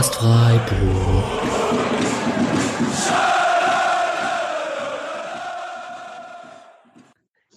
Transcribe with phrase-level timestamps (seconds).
[0.00, 1.24] Podcast Freiburg.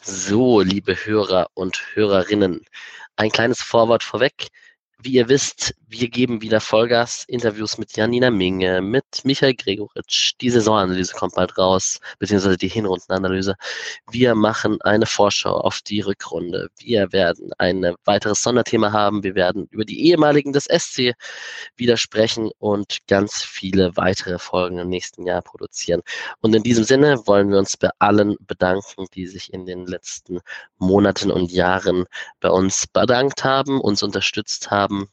[0.02, 2.66] So, liebe Hörer und Hörerinnen,
[3.16, 4.50] ein kleines Vorwort vorweg.
[5.00, 10.34] Wie ihr wisst, wir geben wieder Vollgas, Interviews mit Janina Minge, mit Michael Gregoritsch.
[10.42, 13.56] Die Saisonanalyse kommt bald raus, beziehungsweise die Hinrundenanalyse.
[14.10, 16.70] Wir machen eine Vorschau auf die Rückrunde.
[16.80, 19.24] Wir werden ein weiteres Sonderthema haben.
[19.24, 21.14] Wir werden über die ehemaligen des SC
[21.76, 26.02] wieder sprechen und ganz viele weitere Folgen im nächsten Jahr produzieren.
[26.42, 30.40] Und in diesem Sinne wollen wir uns bei allen bedanken, die sich in den letzten
[30.80, 32.06] Monaten und Jahren
[32.40, 35.08] bei uns bedankt haben, uns unterstützt haben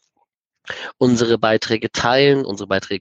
[0.99, 3.01] unsere Beiträge teilen, unsere Beiträge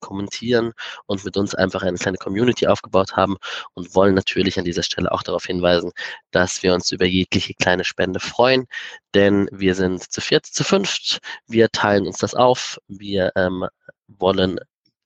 [0.00, 0.72] kommentieren
[1.06, 3.36] und mit uns einfach eine kleine Community aufgebaut haben
[3.74, 5.92] und wollen natürlich an dieser Stelle auch darauf hinweisen,
[6.30, 8.66] dass wir uns über jegliche kleine Spende freuen,
[9.14, 13.66] denn wir sind zu viert, zu fünft, wir teilen uns das auf, wir ähm,
[14.08, 14.58] wollen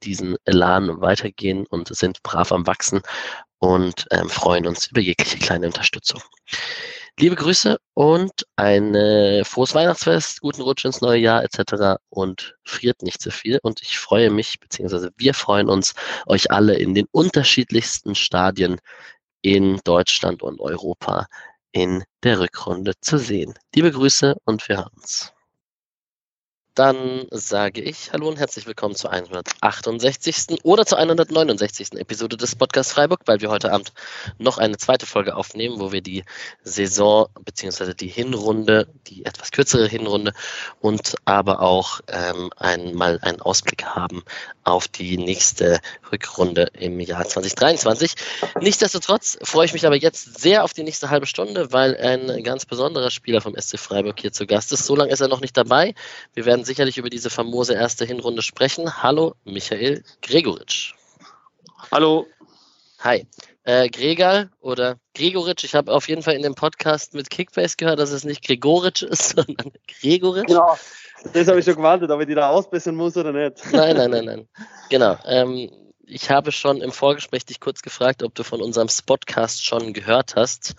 [0.02, 3.02] diesen Elan weitergehen und sind brav am Wachsen
[3.58, 6.22] und ähm, freuen uns über jegliche kleine Unterstützung.
[7.20, 8.94] Liebe Grüße und ein
[9.44, 12.00] frohes Weihnachtsfest, guten Rutsch ins neue Jahr etc.
[12.08, 13.58] und friert nicht zu viel.
[13.62, 15.92] Und ich freue mich, beziehungsweise wir freuen uns,
[16.24, 18.80] euch alle in den unterschiedlichsten Stadien
[19.42, 21.26] in Deutschland und Europa
[21.72, 23.52] in der Rückrunde zu sehen.
[23.74, 25.34] Liebe Grüße und wir hören uns.
[26.76, 30.62] Dann sage ich Hallo und herzlich willkommen zur 168.
[30.62, 31.94] oder zur 169.
[31.94, 33.92] Episode des Podcasts Freiburg, weil wir heute Abend
[34.38, 36.22] noch eine zweite Folge aufnehmen, wo wir die
[36.62, 37.94] Saison bzw.
[37.94, 40.32] die Hinrunde, die etwas kürzere Hinrunde
[40.80, 44.22] und aber auch ähm, einmal einen Ausblick haben
[44.62, 45.80] auf die nächste
[46.12, 48.14] Rückrunde im Jahr 2023.
[48.60, 52.64] Nichtsdestotrotz freue ich mich aber jetzt sehr auf die nächste halbe Stunde, weil ein ganz
[52.64, 54.86] besonderer Spieler vom SC Freiburg hier zu Gast ist.
[54.86, 55.94] So lange ist er noch nicht dabei.
[56.34, 59.02] Wir werden sicherlich über diese famose erste Hinrunde sprechen.
[59.02, 60.94] Hallo, Michael Gregoritsch.
[61.90, 62.26] Hallo.
[63.00, 63.26] Hi.
[63.64, 67.98] Äh, Gregal oder Gregoritsch, ich habe auf jeden Fall in dem Podcast mit Kickbase gehört,
[67.98, 70.48] dass es nicht Gregoritsch ist, sondern Gregoritsch.
[70.48, 70.76] Genau,
[71.32, 73.62] das habe ich schon gewartet, ob ich die da ausbessern muss oder nicht.
[73.72, 74.48] Nein, nein, nein, nein.
[74.88, 75.16] Genau.
[75.26, 75.70] Ähm,
[76.06, 80.34] ich habe schon im Vorgespräch dich kurz gefragt, ob du von unserem Spotcast schon gehört
[80.34, 80.74] hast.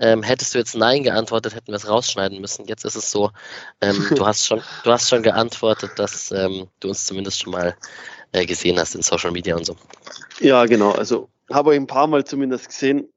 [0.00, 2.66] Ähm, hättest du jetzt Nein geantwortet, hätten wir es rausschneiden müssen.
[2.66, 3.30] Jetzt ist es so,
[3.80, 7.76] ähm, du, hast schon, du hast schon geantwortet, dass ähm, du uns zumindest schon mal
[8.32, 9.76] äh, gesehen hast in Social Media und so.
[10.40, 10.92] Ja, genau.
[10.92, 13.08] Also habe ich ein paar Mal zumindest gesehen,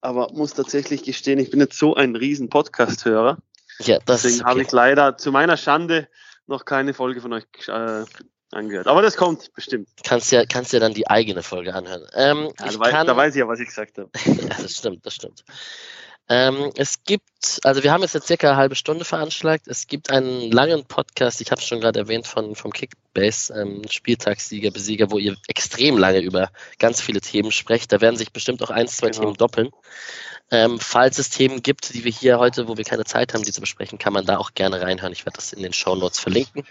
[0.00, 3.38] aber muss tatsächlich gestehen, ich bin jetzt so ein riesen Podcast-Hörer.
[3.80, 4.50] Ja, das Deswegen okay.
[4.50, 6.08] habe ich leider zu meiner Schande
[6.46, 8.04] noch keine Folge von euch äh,
[8.52, 8.86] angehört.
[8.86, 9.88] Aber das kommt bestimmt.
[10.04, 12.06] Kannst ja, kannst ja dann die eigene Folge anhören.
[12.14, 14.10] Ähm, ja, da, kann, da, weiß ich ja, was ich gesagt habe.
[14.24, 15.44] ja, das stimmt, das stimmt.
[16.28, 19.68] Ähm, es gibt, also wir haben jetzt, jetzt circa eine halbe Stunde veranschlagt.
[19.68, 23.82] Es gibt einen langen Podcast, ich habe es schon gerade erwähnt, von, vom Kickbase, ähm,
[23.88, 27.92] Spieltagssieger, Besieger, wo ihr extrem lange über ganz viele Themen sprecht.
[27.92, 29.20] Da werden sich bestimmt auch ein, zwei genau.
[29.20, 29.70] Themen doppeln.
[30.50, 33.52] Ähm, falls es Themen gibt, die wir hier heute, wo wir keine Zeit haben, die
[33.52, 35.12] zu besprechen, kann man da auch gerne reinhören.
[35.12, 36.64] Ich werde das in den Show Notes verlinken.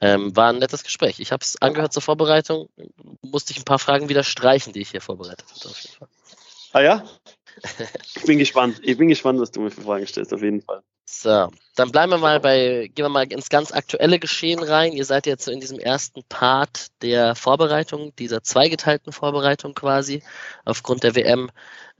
[0.00, 1.20] Ähm, war ein nettes Gespräch.
[1.20, 2.68] Ich habe es angehört zur Vorbereitung,
[3.22, 5.68] musste ich ein paar Fragen wieder streichen, die ich hier vorbereitet hatte.
[5.68, 6.08] Auf jeden Fall.
[6.72, 7.04] Ah ja?
[8.14, 8.80] Ich bin gespannt.
[8.82, 10.82] Ich bin gespannt, was du mir für Fragen stellst, auf jeden Fall.
[11.08, 14.92] So, dann bleiben wir mal bei, gehen wir mal ins ganz aktuelle Geschehen rein.
[14.92, 20.24] Ihr seid jetzt so in diesem ersten Part der Vorbereitung, dieser zweigeteilten Vorbereitung quasi,
[20.64, 21.50] aufgrund der WM.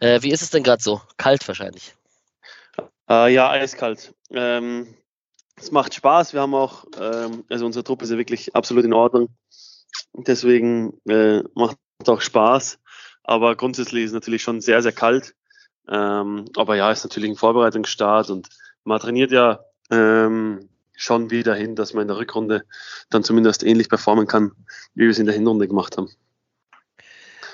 [0.00, 1.00] Äh, wie ist es denn gerade so?
[1.18, 1.94] Kalt wahrscheinlich.
[3.08, 4.12] Äh, ja, eiskalt.
[4.30, 4.96] Ähm,
[5.54, 6.32] es macht Spaß.
[6.32, 9.28] Wir haben auch, ähm, also unsere Truppe ist ja wirklich absolut in Ordnung.
[10.14, 12.80] Deswegen äh, macht es auch Spaß.
[13.22, 15.34] Aber grundsätzlich ist es natürlich schon sehr, sehr kalt.
[15.88, 18.48] Ähm, aber ja, ist natürlich ein Vorbereitungsstart und
[18.84, 19.60] man trainiert ja
[19.90, 22.64] ähm, schon wieder hin, dass man in der Rückrunde
[23.10, 24.52] dann zumindest ähnlich performen kann,
[24.94, 26.10] wie wir es in der Hinrunde gemacht haben.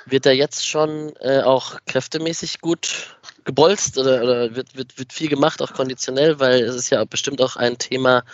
[0.07, 5.29] Wird er jetzt schon äh, auch kräftemäßig gut gebolzt oder, oder wird, wird, wird viel
[5.29, 8.25] gemacht, auch konditionell, weil es ist ja bestimmt auch ein Thema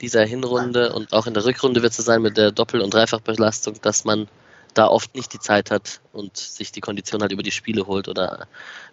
[0.00, 3.80] dieser Hinrunde und auch in der Rückrunde wird es sein mit der Doppel- und Dreifachbelastung,
[3.82, 4.28] dass man
[4.74, 8.08] da oft nicht die Zeit hat und sich die Kondition halt über die Spiele holt
[8.08, 8.46] oder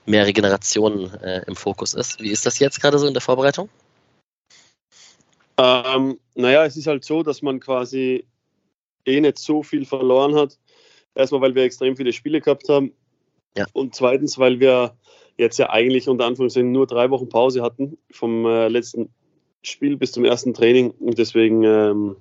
[0.05, 2.21] mehrere Generationen äh, im Fokus ist.
[2.21, 3.69] Wie ist das jetzt gerade so in der Vorbereitung?
[5.57, 8.25] Ähm, naja, es ist halt so, dass man quasi
[9.05, 10.57] eh nicht so viel verloren hat.
[11.15, 12.93] Erstmal, weil wir extrem viele Spiele gehabt haben.
[13.57, 13.65] Ja.
[13.73, 14.95] Und zweitens, weil wir
[15.37, 19.09] jetzt ja eigentlich unter Anführungszeichen nur drei Wochen Pause hatten vom äh, letzten
[19.63, 20.91] Spiel bis zum ersten Training.
[20.91, 22.17] Und deswegen, ähm,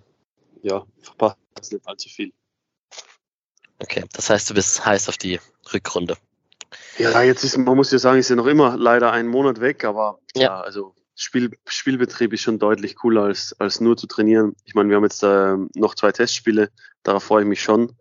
[0.62, 1.38] ja, verpasst
[1.72, 2.32] nicht allzu viel.
[3.78, 5.40] Okay, das heißt, du bist heiß auf die
[5.72, 6.16] Rückrunde.
[6.98, 9.84] Ja, jetzt ist, man muss ja sagen, ist ja noch immer leider ein Monat weg,
[9.84, 14.54] aber ja, ja also Spiel, Spielbetrieb ist schon deutlich cooler als, als nur zu trainieren.
[14.64, 16.70] Ich meine, wir haben jetzt äh, noch zwei Testspiele,
[17.02, 17.92] darauf freue ich mich schon,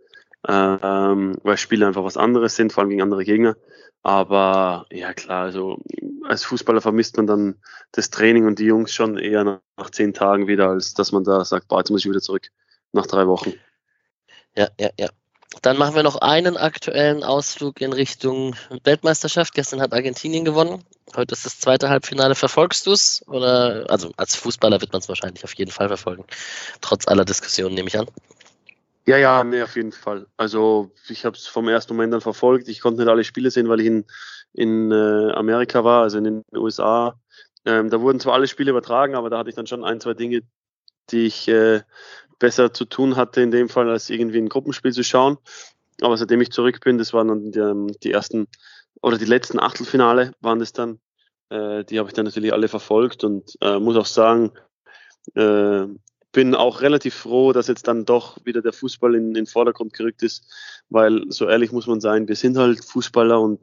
[0.48, 3.56] ähm, weil Spiele einfach was anderes sind, vor allem gegen andere Gegner.
[4.04, 5.80] Aber ja klar, also
[6.24, 7.56] als Fußballer vermisst man dann
[7.92, 11.24] das Training und die Jungs schon eher nach, nach zehn Tagen wieder, als dass man
[11.24, 12.50] da sagt, boah, jetzt muss ich wieder zurück
[12.92, 13.54] nach drei Wochen.
[14.56, 15.10] Ja, ja, ja.
[15.62, 19.54] Dann machen wir noch einen aktuellen Ausflug in Richtung Weltmeisterschaft.
[19.54, 20.84] Gestern hat Argentinien gewonnen.
[21.16, 22.36] Heute ist das zweite Halbfinale.
[22.36, 23.24] Verfolgst du es?
[23.28, 26.26] Oder also als Fußballer wird man es wahrscheinlich auf jeden Fall verfolgen.
[26.82, 28.08] Trotz aller Diskussionen, nehme ich an.
[29.08, 30.26] Ja, ja, nee, auf jeden Fall.
[30.36, 32.68] Also ich habe es vom ersten Moment an verfolgt.
[32.68, 34.06] Ich konnte nicht alle Spiele sehen, weil ich in,
[34.54, 37.20] in äh, Amerika war, also in den USA.
[37.66, 40.16] Ähm, da wurden zwar alle Spiele übertragen, aber da hatte ich dann schon ein, zwei
[40.16, 40.42] Dinge,
[41.12, 41.82] die ich äh,
[42.40, 45.38] besser zu tun hatte in dem Fall, als irgendwie ein Gruppenspiel zu schauen.
[46.02, 48.48] Aber seitdem ich zurück bin, das waren dann die, die ersten
[49.02, 51.00] oder die letzten Achtelfinale waren das dann.
[51.50, 54.52] Äh, die habe ich dann natürlich alle verfolgt und äh, muss auch sagen,
[55.36, 55.86] äh,
[56.32, 59.94] bin auch relativ froh, dass jetzt dann doch wieder der Fußball in, in den Vordergrund
[59.94, 60.52] gerückt ist,
[60.90, 63.62] weil so ehrlich muss man sein, wir sind halt Fußballer und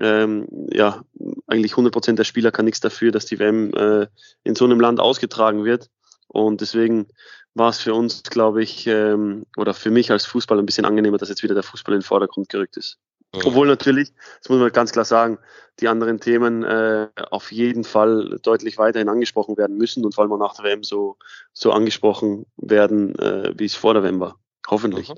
[0.00, 1.04] ähm, ja,
[1.46, 4.06] eigentlich 100 Prozent der Spieler kann nichts dafür, dass die WM äh,
[4.42, 5.90] in so einem Land ausgetragen wird.
[6.28, 7.08] Und deswegen
[7.54, 11.18] war es für uns, glaube ich, ähm, oder für mich als Fußballer ein bisschen angenehmer,
[11.18, 12.98] dass jetzt wieder der Fußball in den Vordergrund gerückt ist.
[13.34, 13.40] Mhm.
[13.44, 15.38] Obwohl natürlich, das muss man ganz klar sagen,
[15.80, 20.32] die anderen Themen äh, auf jeden Fall deutlich weiterhin angesprochen werden müssen und vor allem
[20.32, 21.16] auch nach der WM so,
[21.52, 24.38] so angesprochen werden, äh, wie es vor der WM war.
[24.68, 25.08] Hoffentlich.
[25.08, 25.14] Mhm.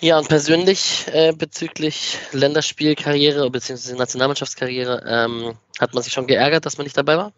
[0.00, 3.94] Ja, und persönlich äh, bezüglich Länderspielkarriere bzw.
[3.94, 7.32] Nationalmannschaftskarriere, ähm, hat man sich schon geärgert, dass man nicht dabei war?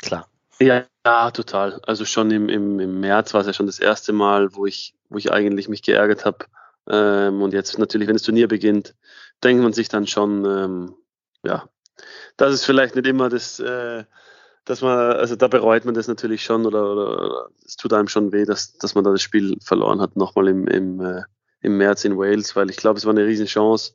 [0.00, 0.28] Klar.
[0.60, 1.80] Ja, ja, total.
[1.86, 4.94] Also schon im, im, im März war es ja schon das erste Mal, wo ich,
[5.08, 6.46] wo ich eigentlich mich geärgert habe.
[6.88, 8.94] Ähm, und jetzt natürlich, wenn das Turnier beginnt,
[9.42, 10.94] denkt man sich dann schon, ähm,
[11.44, 11.68] ja,
[12.36, 14.04] das ist vielleicht nicht immer das, äh,
[14.64, 18.32] dass man, also da bereut man das natürlich schon oder, oder, es tut einem schon
[18.32, 21.22] weh, dass, dass man da das Spiel verloren hat, nochmal im, im, äh,
[21.60, 23.94] im März in Wales, weil ich glaube, es war eine riesen Chance,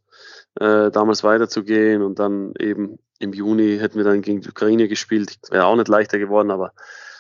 [0.60, 5.38] äh, damals weiterzugehen und dann eben im Juni hätten wir dann gegen die Ukraine gespielt.
[5.50, 6.74] Wäre auch nicht leichter geworden, aber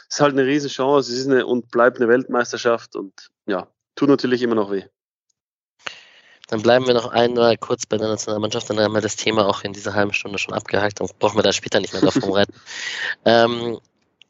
[0.07, 1.11] es ist halt eine riesen Chance.
[1.11, 4.83] Es ist eine und bleibt eine Weltmeisterschaft und ja, tut natürlich immer noch weh.
[6.47, 9.63] Dann bleiben wir noch einmal kurz bei der Nationalmannschaft, dann haben wir das Thema auch
[9.63, 12.55] in dieser halben Stunde schon abgehakt, dann brauchen wir da später nicht mehr drauf rumreiten.
[13.25, 13.79] ähm,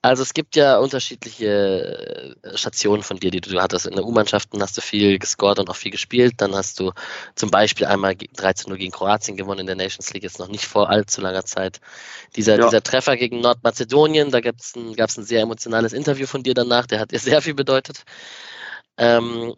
[0.01, 3.85] also es gibt ja unterschiedliche äh, Stationen von dir, die du hattest.
[3.85, 6.35] In der U-Mannschaften hast du viel gescored und auch viel gespielt.
[6.37, 6.93] Dann hast du
[7.35, 10.89] zum Beispiel einmal 13-0 gegen Kroatien gewonnen in der Nations League, ist noch nicht vor
[10.89, 11.81] allzu langer Zeit.
[12.37, 12.65] Dieser, ja.
[12.65, 16.85] dieser Treffer gegen Nordmazedonien, da gab es ein, ein sehr emotionales Interview von dir danach,
[16.85, 18.03] der hat dir sehr viel bedeutet.
[18.97, 19.55] Ähm,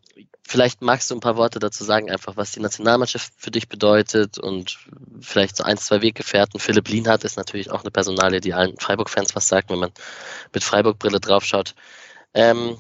[0.48, 4.38] vielleicht magst du ein paar Worte dazu sagen, einfach was die Nationalmannschaft für dich bedeutet
[4.38, 4.78] und
[5.20, 6.60] vielleicht so ein, zwei Weggefährten.
[6.60, 9.92] Philipp Lienhardt ist natürlich auch eine Personalie, die allen Freiburg-Fans was sagt, wenn man
[10.54, 11.76] mit Freiburg-Brille draufschaut.
[12.34, 12.78] Ähm,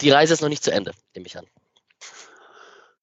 [0.00, 1.46] die Reise ist noch nicht zu Ende, nehme ich an.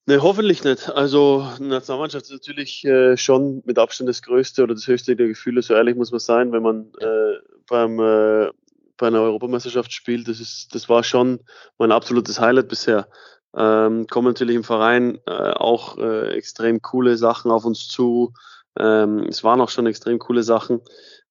[0.05, 0.89] Ne, hoffentlich nicht.
[0.89, 5.27] Also die Nationalmannschaft ist natürlich äh, schon mit Abstand das größte oder das höchste der
[5.27, 8.49] Gefühle, so ehrlich muss man sein, wenn man äh, beim äh,
[8.97, 10.27] bei einer Europameisterschaft spielt.
[10.27, 11.39] Das, ist, das war schon
[11.77, 13.07] mein absolutes Highlight bisher.
[13.55, 18.33] Ähm, kommen natürlich im Verein äh, auch äh, extrem coole Sachen auf uns zu.
[18.77, 20.81] Ähm, es waren auch schon extrem coole Sachen.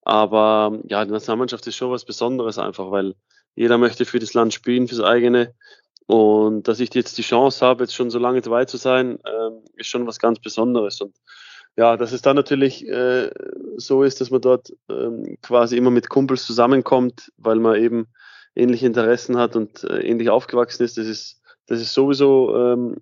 [0.03, 3.15] Aber ja, die Nationalmannschaft ist schon was Besonderes einfach, weil
[3.55, 5.53] jeder möchte für das Land spielen, fürs eigene.
[6.05, 9.63] Und dass ich jetzt die Chance habe, jetzt schon so lange dabei zu sein, ähm,
[9.75, 10.99] ist schon was ganz Besonderes.
[11.01, 11.15] Und
[11.77, 13.31] ja, dass es dann natürlich äh,
[13.77, 18.07] so ist, dass man dort ähm, quasi immer mit Kumpels zusammenkommt, weil man eben
[18.55, 21.41] ähnliche Interessen hat und äh, ähnlich aufgewachsen ist, das ist,
[21.73, 22.97] das ist sowieso ähm,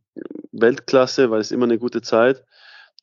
[0.51, 2.43] Weltklasse, weil es immer eine gute Zeit.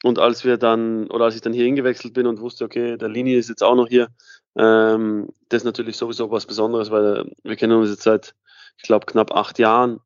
[0.02, 3.08] Und als wir dann, oder als ich dann hier hingewechselt bin und wusste, okay, der
[3.08, 4.08] Linie ist jetzt auch noch hier,
[4.56, 8.34] ähm, das ist natürlich sowieso was Besonderes, weil wir kennen uns jetzt seit,
[8.76, 10.00] ich glaube, knapp acht Jahren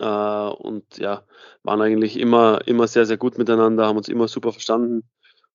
[0.00, 1.24] äh, und ja,
[1.62, 5.04] waren eigentlich immer, immer sehr, sehr gut miteinander, haben uns immer super verstanden.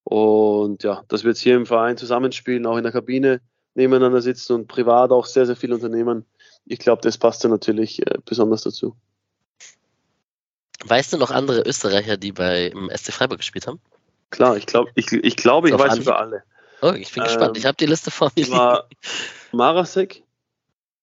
[0.04, 3.42] Und ja, dass wir jetzt hier im Verein zusammenspielen, auch in der Kabine
[3.76, 6.26] nebeneinander sitzen und privat auch sehr, sehr viel unternehmen,
[6.68, 8.96] ich glaube, das passt ja natürlich äh, besonders dazu.
[10.86, 13.80] Weißt du noch andere Österreicher, die bei im SC Freiburg gespielt haben?
[14.30, 16.44] Klar, ich glaube, ich, ich, glaub, ich weiß über alle.
[16.82, 17.58] Oh, ich bin ähm, gespannt.
[17.58, 18.50] Ich habe die Liste vor mir.
[18.52, 18.88] War
[19.52, 20.24] Marasek.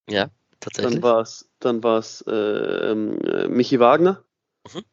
[0.09, 0.29] Ja,
[0.61, 0.95] tatsächlich.
[0.95, 2.95] Dann war es dann war's, äh, äh,
[3.49, 4.23] Michi Wagner.
[4.73, 4.85] Mhm.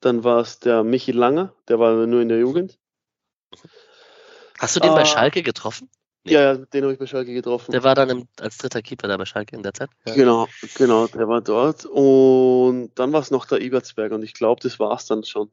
[0.00, 2.78] Dann war es der Michi Langer, der war nur in der Jugend.
[4.58, 5.88] Hast du den ah, bei Schalke getroffen?
[6.24, 6.32] Nee.
[6.32, 7.72] Ja, den habe ich bei Schalke getroffen.
[7.72, 9.88] Der war dann im, als dritter Keeper da bei Schalke in der Zeit?
[10.06, 10.14] Ja.
[10.14, 11.86] Genau, genau, der war dort.
[11.86, 15.50] Und dann war es noch der Ibertsberg und ich glaube, das war es dann schon.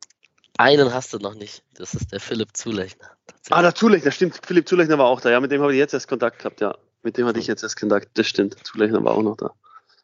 [0.58, 1.64] einen hast du noch nicht.
[1.76, 3.12] Das ist der Philipp Zulechner.
[3.50, 4.42] Ah, der Zulechner, stimmt.
[4.46, 5.30] Philipp Zulechner war auch da.
[5.30, 6.76] Ja, mit dem habe ich jetzt erst Kontakt gehabt, ja.
[7.02, 8.10] Mit dem hatte ich jetzt erst Kontakt.
[8.16, 8.58] Das stimmt.
[8.66, 9.54] Zulechner war auch noch da.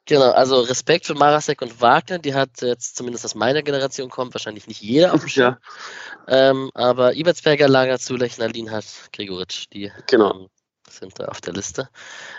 [0.06, 4.34] Genau, also Respekt für Marasek und Wagner, die hat jetzt zumindest aus meiner Generation kommt,
[4.34, 5.56] wahrscheinlich nicht jeder auf dem Schirm.
[6.28, 6.50] Ja.
[6.50, 10.34] Ähm, aber Ibertsberger, Lager, Zulechner, Lienhardt, Gregoritsch, die genau.
[10.34, 10.50] ähm,
[10.94, 11.90] sind da auf der Liste.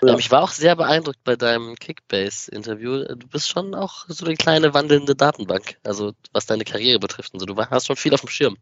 [0.02, 0.12] Ja.
[0.12, 3.04] Ähm, ich war auch sehr beeindruckt bei deinem Kickbase-Interview.
[3.14, 7.40] Du bist schon auch so eine kleine wandelnde Datenbank, also was deine Karriere betrifft und
[7.40, 7.46] so.
[7.46, 8.56] Du hast schon viel auf dem Schirm.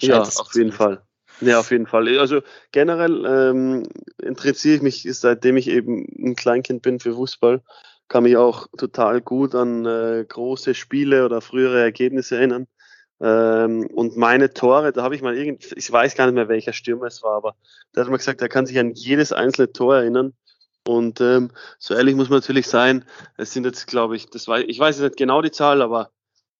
[0.00, 1.02] Scheint ja, auf jeden Fall.
[1.40, 2.18] Ja, auf jeden Fall.
[2.18, 2.40] Also
[2.72, 3.88] generell ähm,
[4.20, 7.62] interessiere ich mich, seitdem ich eben ein Kleinkind bin für Fußball,
[8.08, 12.66] kann mich auch total gut an äh, große Spiele oder frühere Ergebnisse erinnern.
[13.20, 16.72] Ähm, und meine Tore, da habe ich mal irgend, ich weiß gar nicht mehr, welcher
[16.72, 17.56] Stürmer es war, aber
[17.94, 20.34] der hat mal gesagt, er kann sich an jedes einzelne Tor erinnern.
[20.86, 23.04] Und ähm, so ehrlich muss man natürlich sein,
[23.36, 26.12] es sind jetzt, glaube ich, das war, ich weiß nicht genau die Zahl, aber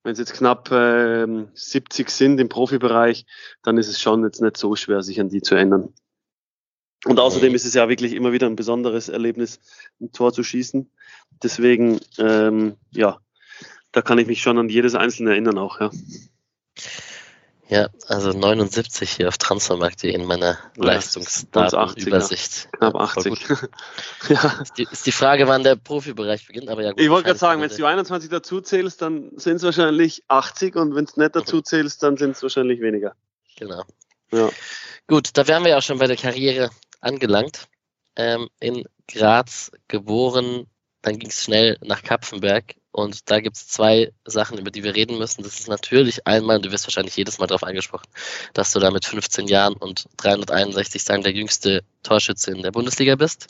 [0.02, 3.24] wenn es jetzt knapp äh, 70 sind im Profibereich,
[3.62, 5.94] dann ist es schon jetzt nicht so schwer, sich an die zu ändern.
[7.04, 9.60] Und außerdem ist es ja wirklich immer wieder ein besonderes Erlebnis,
[10.00, 10.90] ein Tor zu schießen.
[11.42, 13.20] Deswegen, ähm, ja,
[13.92, 15.90] da kann ich mich schon an jedes einzelne erinnern auch, ja.
[17.68, 22.64] Ja, also 79 hier auf Transfermarkt.de in meiner ja, Leistungsdatenübersicht.
[22.64, 22.70] Ja.
[22.78, 23.46] Knapp 80.
[24.30, 24.60] ja.
[24.62, 27.38] Ist die, ist, die, Frage, wann der Profibereich beginnt, aber ja gut, Ich wollte gerade
[27.38, 31.36] sagen, wenn du 21 dazu zählst, dann sind es wahrscheinlich 80 und wenn es nicht
[31.36, 33.14] dazu zählst, dann sind es wahrscheinlich weniger.
[33.58, 33.84] Genau.
[34.32, 34.48] Ja.
[35.06, 36.70] Gut, da wären wir ja auch schon bei der Karriere
[37.00, 37.68] angelangt.
[38.16, 40.66] Ähm, in Graz geboren,
[41.02, 44.94] dann ging es schnell nach Kapfenberg und da gibt es zwei Sachen, über die wir
[44.94, 45.44] reden müssen.
[45.44, 48.08] Das ist natürlich einmal, du wirst wahrscheinlich jedes Mal darauf angesprochen,
[48.54, 53.14] dass du da mit 15 Jahren und 361 Tagen der jüngste Torschütze in der Bundesliga
[53.14, 53.46] bist.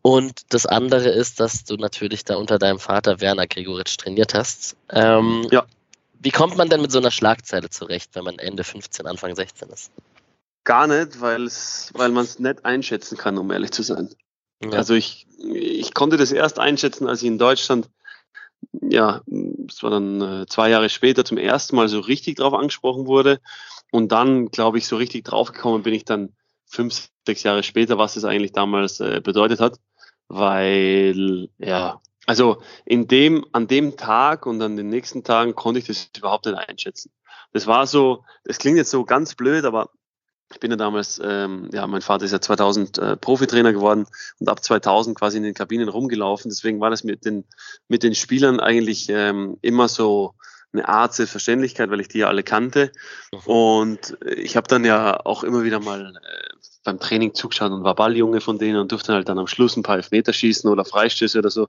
[0.00, 4.74] Und das andere ist, dass du natürlich da unter deinem Vater Werner Gregoritsch trainiert hast.
[4.88, 5.66] Ähm, ja.
[6.18, 9.68] Wie kommt man denn mit so einer Schlagzeile zurecht, wenn man Ende 15, Anfang 16
[9.68, 9.92] ist?
[10.64, 14.08] Gar nicht, weil es, weil man es nicht einschätzen kann, um ehrlich zu sein.
[14.62, 14.70] Ja.
[14.70, 17.88] Also ich, ich konnte das erst einschätzen, als ich in Deutschland,
[18.72, 19.22] ja,
[19.68, 23.40] es war dann äh, zwei Jahre später zum ersten Mal so richtig drauf angesprochen wurde.
[23.90, 26.34] Und dann, glaube ich, so richtig draufgekommen bin ich dann
[26.66, 29.78] fünf, sechs Jahre später, was es eigentlich damals äh, bedeutet hat.
[30.28, 35.86] Weil, ja, also in dem, an dem Tag und an den nächsten Tagen konnte ich
[35.86, 37.10] das überhaupt nicht einschätzen.
[37.52, 39.90] Das war so, das klingt jetzt so ganz blöd, aber
[40.52, 44.06] ich bin ja damals, ähm, ja, mein Vater ist ja 2000 äh, Profitrainer geworden
[44.38, 46.50] und ab 2000 quasi in den Kabinen rumgelaufen.
[46.50, 47.44] Deswegen war das mit den,
[47.88, 50.34] mit den Spielern eigentlich ähm, immer so
[50.72, 52.90] eine Art Selbstverständlichkeit, weil ich die ja alle kannte.
[53.32, 53.52] Mhm.
[53.52, 56.54] Und ich habe dann ja auch immer wieder mal äh,
[56.84, 59.82] beim Training zugeschaut und war Balljunge von denen und durfte halt dann am Schluss ein
[59.82, 61.68] paar Elfmeter schießen oder Freistöße oder so.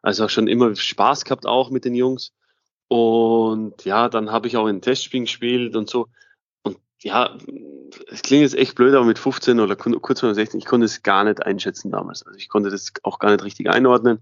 [0.00, 2.32] Also auch schon immer Spaß gehabt auch mit den Jungs.
[2.88, 6.08] Und ja, dann habe ich auch in Testspielen gespielt und so
[7.02, 7.36] ja,
[8.10, 11.02] es klingt jetzt echt blöd, aber mit 15 oder kurz vor 16, ich konnte es
[11.02, 12.24] gar nicht einschätzen damals.
[12.24, 14.20] Also ich konnte das auch gar nicht richtig einordnen.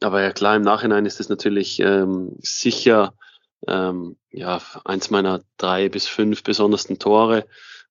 [0.00, 3.14] Aber ja klar, im Nachhinein ist das natürlich ähm, sicher
[3.68, 7.46] ähm, ja, eins meiner drei bis fünf besondersten Tore.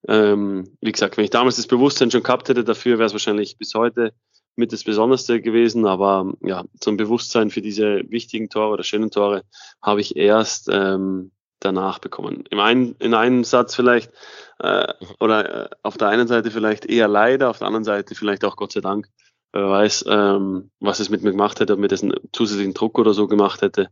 [0.08, 3.56] Ähm, wie gesagt, wenn ich damals das Bewusstsein schon gehabt hätte dafür, wäre es wahrscheinlich
[3.56, 4.12] bis heute
[4.56, 5.86] mit das Besonderste gewesen.
[5.86, 9.44] Aber ja, zum Bewusstsein für diese wichtigen Tore oder schönen Tore
[9.80, 11.30] habe ich erst ähm,
[11.64, 12.44] danach bekommen.
[12.50, 14.12] Im einen, in einem Satz vielleicht,
[14.58, 18.44] äh, oder äh, auf der einen Seite vielleicht eher leider, auf der anderen Seite vielleicht
[18.44, 19.08] auch Gott sei Dank.
[19.52, 22.98] Wer weiß, ähm, was es mit mir gemacht hätte, ob mir das einen zusätzlichen Druck
[22.98, 23.90] oder so gemacht hätte,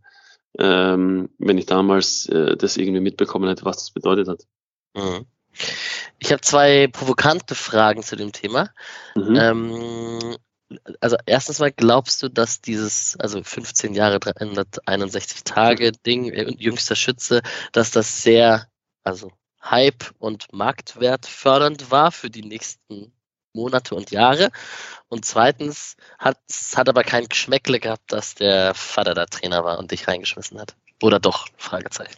[0.59, 4.43] ähm, wenn ich damals äh, das irgendwie mitbekommen hätte, was das bedeutet hat.
[4.95, 5.27] Mhm.
[6.19, 8.71] Ich habe zwei provokante Fragen zu dem Thema.
[9.15, 9.37] Mhm.
[9.37, 10.37] Ähm,
[11.01, 16.97] also erstens mal glaubst du, dass dieses, also 15 Jahre, 361 Tage Ding, äh, jüngster
[16.97, 18.67] Schütze, dass das sehr,
[19.03, 23.13] also Hype und Marktwert fördernd war für die nächsten
[23.53, 24.51] Monate und Jahre.
[25.09, 29.79] Und zweitens hat es hat aber kein Geschmäckle gehabt, dass der Vater da Trainer war
[29.79, 30.77] und dich reingeschmissen hat.
[31.03, 31.47] Oder doch?
[31.57, 32.17] Fragezeichen.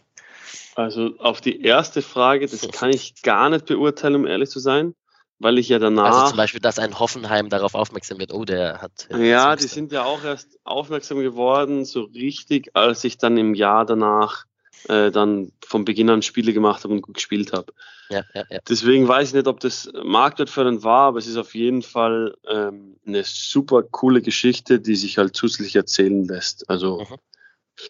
[0.75, 4.93] Also auf die erste Frage, das kann ich gar nicht beurteilen, um ehrlich zu sein
[5.39, 6.05] weil ich ja danach.
[6.05, 9.07] Also zum Beispiel, dass ein Hoffenheim darauf aufmerksam wird, oh, der hat.
[9.09, 13.53] Ja, ja die sind ja auch erst aufmerksam geworden, so richtig, als ich dann im
[13.53, 14.45] Jahr danach
[14.87, 17.73] äh, dann von Beginn an Spiele gemacht habe und gut gespielt habe.
[18.09, 18.59] Ja, ja, ja.
[18.67, 22.97] Deswegen weiß ich nicht, ob das marktwertfördernd war, aber es ist auf jeden Fall ähm,
[23.05, 26.69] eine super coole Geschichte, die sich halt zusätzlich erzählen lässt.
[26.69, 27.15] Also mhm.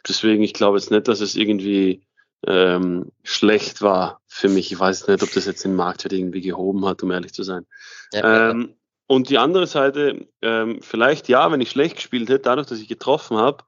[0.08, 2.02] deswegen, ich glaube jetzt nicht, dass es irgendwie
[2.48, 4.72] ähm, schlecht war für mich.
[4.72, 7.44] Ich weiß nicht, ob das jetzt den Markt halt irgendwie gehoben hat, um ehrlich zu
[7.44, 7.66] sein.
[8.12, 8.76] Ja, ähm.
[9.06, 12.88] Und die andere Seite, ähm, vielleicht ja, wenn ich schlecht gespielt hätte, dadurch, dass ich
[12.88, 13.64] getroffen habe,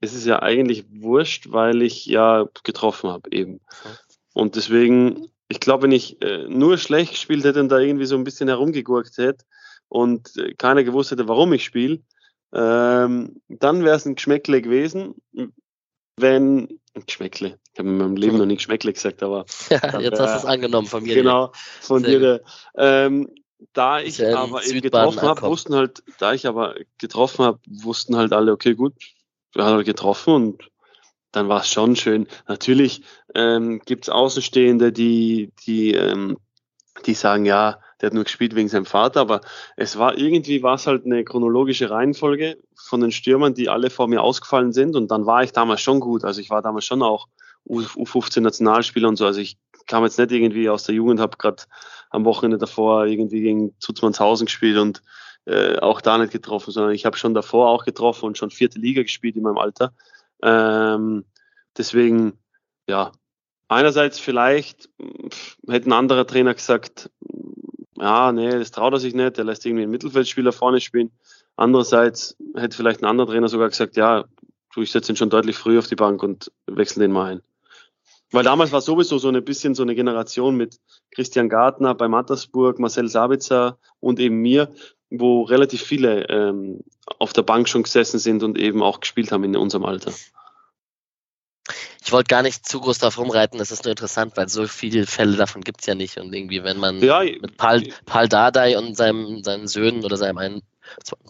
[0.00, 3.60] ist es ja eigentlich wurscht, weil ich ja getroffen habe eben.
[4.32, 8.16] Und deswegen, ich glaube, wenn ich äh, nur schlecht gespielt hätte und da irgendwie so
[8.16, 9.44] ein bisschen herumgegurkt hätte
[9.88, 12.00] und äh, keiner gewusst hätte, warum ich spiele,
[12.52, 15.14] ähm, dann wäre es ein Geschmäckle gewesen.
[16.20, 19.46] Wenn, Geschmäckle, ich habe in meinem Leben noch nie Geschmäckle gesagt, aber.
[19.70, 21.14] Ja, jetzt hast du es angenommen von mir.
[21.14, 22.42] Genau, von dir.
[22.76, 23.28] Ähm,
[23.72, 28.16] da ich ja aber eben getroffen habe, wussten halt, da ich aber getroffen habe, wussten
[28.16, 28.94] halt alle, okay, gut,
[29.52, 30.70] wir haben halt getroffen und
[31.32, 32.26] dann war es schon schön.
[32.46, 33.02] Natürlich
[33.34, 36.38] ähm, gibt es Außenstehende, die, die, ähm,
[37.04, 39.40] die sagen, ja, der hat nur gespielt wegen seinem Vater, aber
[39.76, 44.08] es war irgendwie war es halt eine chronologische Reihenfolge von den Stürmern, die alle vor
[44.08, 46.24] mir ausgefallen sind und dann war ich damals schon gut.
[46.24, 47.26] Also ich war damals schon auch
[47.68, 49.26] U15 Nationalspieler und so.
[49.26, 51.64] Also ich kam jetzt nicht irgendwie aus der Jugend, habe gerade
[52.10, 55.02] am Wochenende davor irgendwie gegen Zutzmannshausen gespielt und
[55.46, 58.78] äh, auch da nicht getroffen, sondern ich habe schon davor auch getroffen und schon vierte
[58.78, 59.92] Liga gespielt in meinem Alter.
[60.42, 61.24] Ähm,
[61.76, 62.38] deswegen,
[62.86, 63.12] ja,
[63.68, 64.88] einerseits vielleicht
[65.66, 67.10] hätte ein anderer Trainer gesagt,
[67.96, 71.10] ja, nee, das traut er sich nicht, der lässt irgendwie einen Mittelfeldspieler vorne spielen.
[71.56, 74.24] Andererseits hätte vielleicht ein anderer Trainer sogar gesagt, ja,
[74.74, 77.42] du, ich setze ihn schon deutlich früh auf die Bank und wechsle den mal ein.
[78.30, 80.78] Weil damals war sowieso so ein bisschen so eine Generation mit
[81.10, 84.70] Christian Gartner bei Mattersburg, Marcel Sabitzer und eben mir,
[85.10, 86.80] wo relativ viele ähm,
[87.18, 90.12] auf der Bank schon gesessen sind und eben auch gespielt haben in unserem Alter.
[92.04, 95.06] Ich wollte gar nicht zu groß darauf rumreiten, das ist nur interessant, weil so viele
[95.06, 96.16] Fälle davon gibt es ja nicht.
[96.18, 100.38] Und irgendwie, wenn man ja, mit Paul, Paul Dardai und seinem, seinen Söhnen oder seinem
[100.38, 100.62] einen,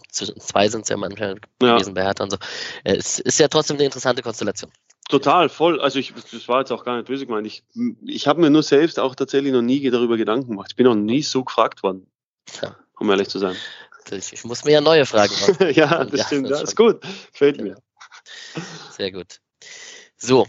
[0.09, 1.73] zwei sind es ja manchmal ja.
[1.73, 2.37] gewesen bei Hertha und so,
[2.83, 4.71] äh, es ist ja trotzdem eine interessante Konstellation.
[5.09, 5.81] Total, voll.
[5.81, 7.47] Also ich, das war jetzt auch gar nicht böse gemeint.
[7.47, 7.63] Ich,
[8.05, 10.67] ich habe mir nur selbst auch tatsächlich noch nie darüber Gedanken gemacht.
[10.69, 12.05] Ich bin noch nie so gefragt worden,
[12.61, 12.75] ja.
[12.99, 13.55] um ehrlich zu sein.
[14.11, 15.71] Ich muss mir ja neue Fragen machen.
[15.73, 16.49] ja, das ja, stimmt.
[16.51, 17.01] Das ist gut.
[17.33, 17.77] Fällt mir.
[18.91, 19.39] Sehr gut.
[20.15, 20.47] So,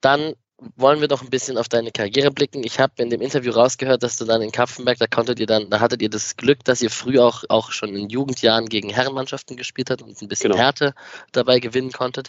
[0.00, 0.34] dann
[0.76, 2.64] wollen wir doch ein bisschen auf deine Karriere blicken.
[2.64, 5.68] Ich habe in dem Interview rausgehört, dass du dann in Kapfenberg, da konntet ihr dann,
[5.68, 9.56] da hattet ihr das Glück, dass ihr früh auch, auch schon in Jugendjahren gegen Herrenmannschaften
[9.56, 10.62] gespielt habt und ein bisschen genau.
[10.62, 10.94] Härte
[11.32, 12.28] dabei gewinnen konntet.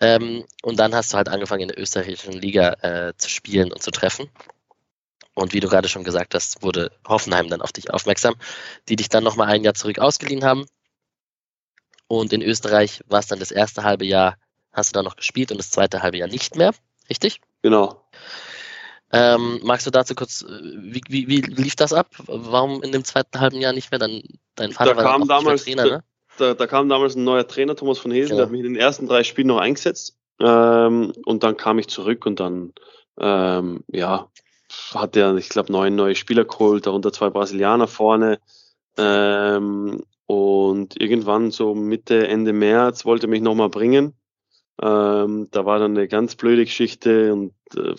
[0.00, 3.82] Ähm, und dann hast du halt angefangen in der österreichischen Liga äh, zu spielen und
[3.82, 4.30] zu treffen.
[5.34, 8.34] Und wie du gerade schon gesagt hast, wurde Hoffenheim dann auf dich aufmerksam,
[8.88, 10.66] die dich dann nochmal ein Jahr zurück ausgeliehen haben.
[12.06, 14.36] Und in Österreich war es dann das erste halbe Jahr,
[14.72, 16.72] hast du dann noch gespielt und das zweite halbe Jahr nicht mehr
[17.08, 17.40] richtig?
[17.62, 18.02] Genau.
[19.12, 22.08] Ähm, magst du dazu kurz, äh, wie, wie, wie, lief das ab?
[22.26, 23.98] Warum in dem zweiten halben Jahr nicht mehr?
[23.98, 24.22] Dann,
[24.54, 26.04] dein Vater da war kam damals, Trainer, ne?
[26.38, 28.36] Da, da, kam damals ein neuer Trainer, Thomas von Hesen, genau.
[28.36, 30.16] der hat mich in den ersten drei Spielen noch eingesetzt.
[30.38, 32.72] Ähm, und dann kam ich zurück und dann,
[33.18, 34.30] ähm, ja,
[34.94, 38.38] hat er, ich glaube, neun neue Spieler geholt, darunter zwei Brasilianer vorne.
[38.96, 44.14] Ähm, und irgendwann so Mitte, Ende März wollte er mich nochmal bringen.
[44.82, 47.94] Ähm, da war dann eine ganz blöde Geschichte und äh,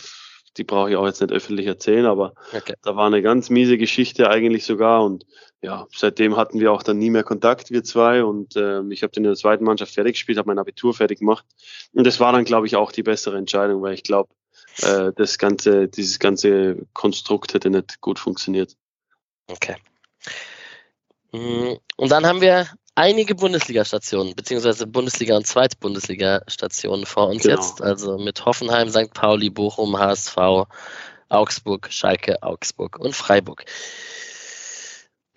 [0.57, 2.73] die brauche ich auch jetzt nicht öffentlich erzählen, aber okay.
[2.81, 5.25] da war eine ganz miese Geschichte eigentlich sogar und
[5.61, 9.11] ja, seitdem hatten wir auch dann nie mehr Kontakt, wir zwei und äh, ich habe
[9.11, 11.45] dann in der zweiten Mannschaft fertig gespielt, habe mein Abitur fertig gemacht
[11.93, 14.29] und das war dann, glaube ich, auch die bessere Entscheidung, weil ich glaube,
[14.81, 18.75] äh, das ganze, dieses ganze Konstrukt hätte nicht gut funktioniert.
[19.47, 19.75] Okay.
[21.31, 27.55] Mm, und dann haben wir einige Bundesliga-Stationen, beziehungsweise Bundesliga- und Zweitbundesliga-Stationen vor uns genau.
[27.55, 27.81] jetzt.
[27.81, 29.13] Also mit Hoffenheim, St.
[29.13, 30.37] Pauli, Bochum, HSV,
[31.29, 33.65] Augsburg, Schalke, Augsburg und Freiburg.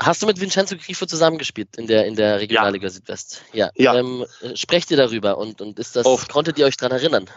[0.01, 2.91] Hast du mit Vincenzo Grifo zusammengespielt in der, in der Regionalliga ja.
[2.91, 3.45] Südwest?
[3.53, 3.71] Ja.
[3.77, 3.95] ja.
[3.95, 6.29] Ähm, sprecht ihr darüber und, und ist das, Oft.
[6.29, 7.31] konntet ihr euch daran erinnern?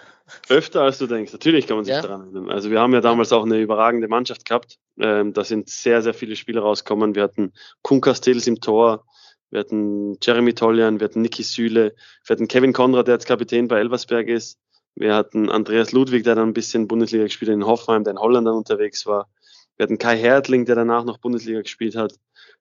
[0.49, 1.32] Öfter als du denkst.
[1.32, 2.01] Natürlich kann man sich ja?
[2.01, 2.49] daran erinnern.
[2.49, 4.80] Also wir haben ja damals auch eine überragende Mannschaft gehabt.
[4.99, 7.13] Ähm, da sind sehr, sehr viele Spieler rausgekommen.
[7.13, 7.53] Wir hatten
[7.84, 9.06] Kunkas Tils im Tor,
[9.49, 13.67] wir hatten Jeremy Toljan, wir hatten Niki Süle, wir hatten Kevin Konrad, der jetzt Kapitän
[13.67, 14.60] bei Elversberg ist.
[14.95, 18.19] Wir hatten Andreas Ludwig, der dann ein bisschen Bundesliga gespielt hat in Hoffenheim, der in
[18.19, 19.29] Holland dann unterwegs war.
[19.77, 22.15] Wir hatten Kai Hertling, der danach noch Bundesliga gespielt hat.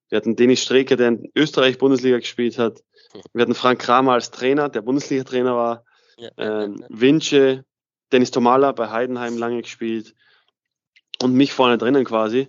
[0.08, 2.82] Wir hatten Denis Streker, der in Österreich Bundesliga gespielt hat.
[3.32, 5.84] Wir hatten Frank Kramer als Trainer, der Bundesliga-Trainer war.
[6.18, 6.86] Ja, ähm, ja.
[6.90, 7.64] Winche,
[8.12, 10.14] Dennis Tomala bei Heidenheim lange gespielt
[11.22, 12.48] und mich vorne drinnen quasi.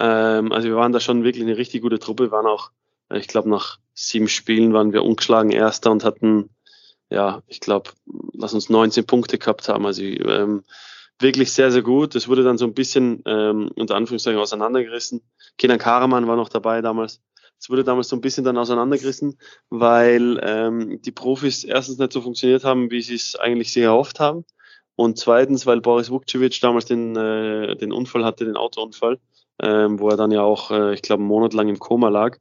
[0.00, 2.70] Ähm, also wir waren da schon wirklich eine richtig gute Truppe, wir waren auch
[3.14, 6.50] ich glaube, nach sieben Spielen waren wir ungeschlagen Erster und hatten,
[7.10, 7.90] ja, ich glaube,
[8.32, 9.86] lass uns 19 Punkte gehabt haben.
[9.86, 10.64] Also ähm,
[11.20, 12.14] wirklich sehr, sehr gut.
[12.14, 15.22] Das wurde dann so ein bisschen ähm, unter Anführungszeichen auseinandergerissen.
[15.56, 17.20] Kenan Karaman war noch dabei damals.
[17.58, 19.38] Es wurde damals so ein bisschen dann auseinandergerissen,
[19.70, 24.20] weil ähm, die Profis erstens nicht so funktioniert haben, wie sie es eigentlich sich erhofft
[24.20, 24.44] haben.
[24.94, 29.18] Und zweitens, weil Boris Vukcevic damals den, äh, den Unfall hatte, den Autounfall,
[29.62, 32.38] ähm, wo er dann ja auch, äh, ich glaube, einen Monat lang im Koma lag.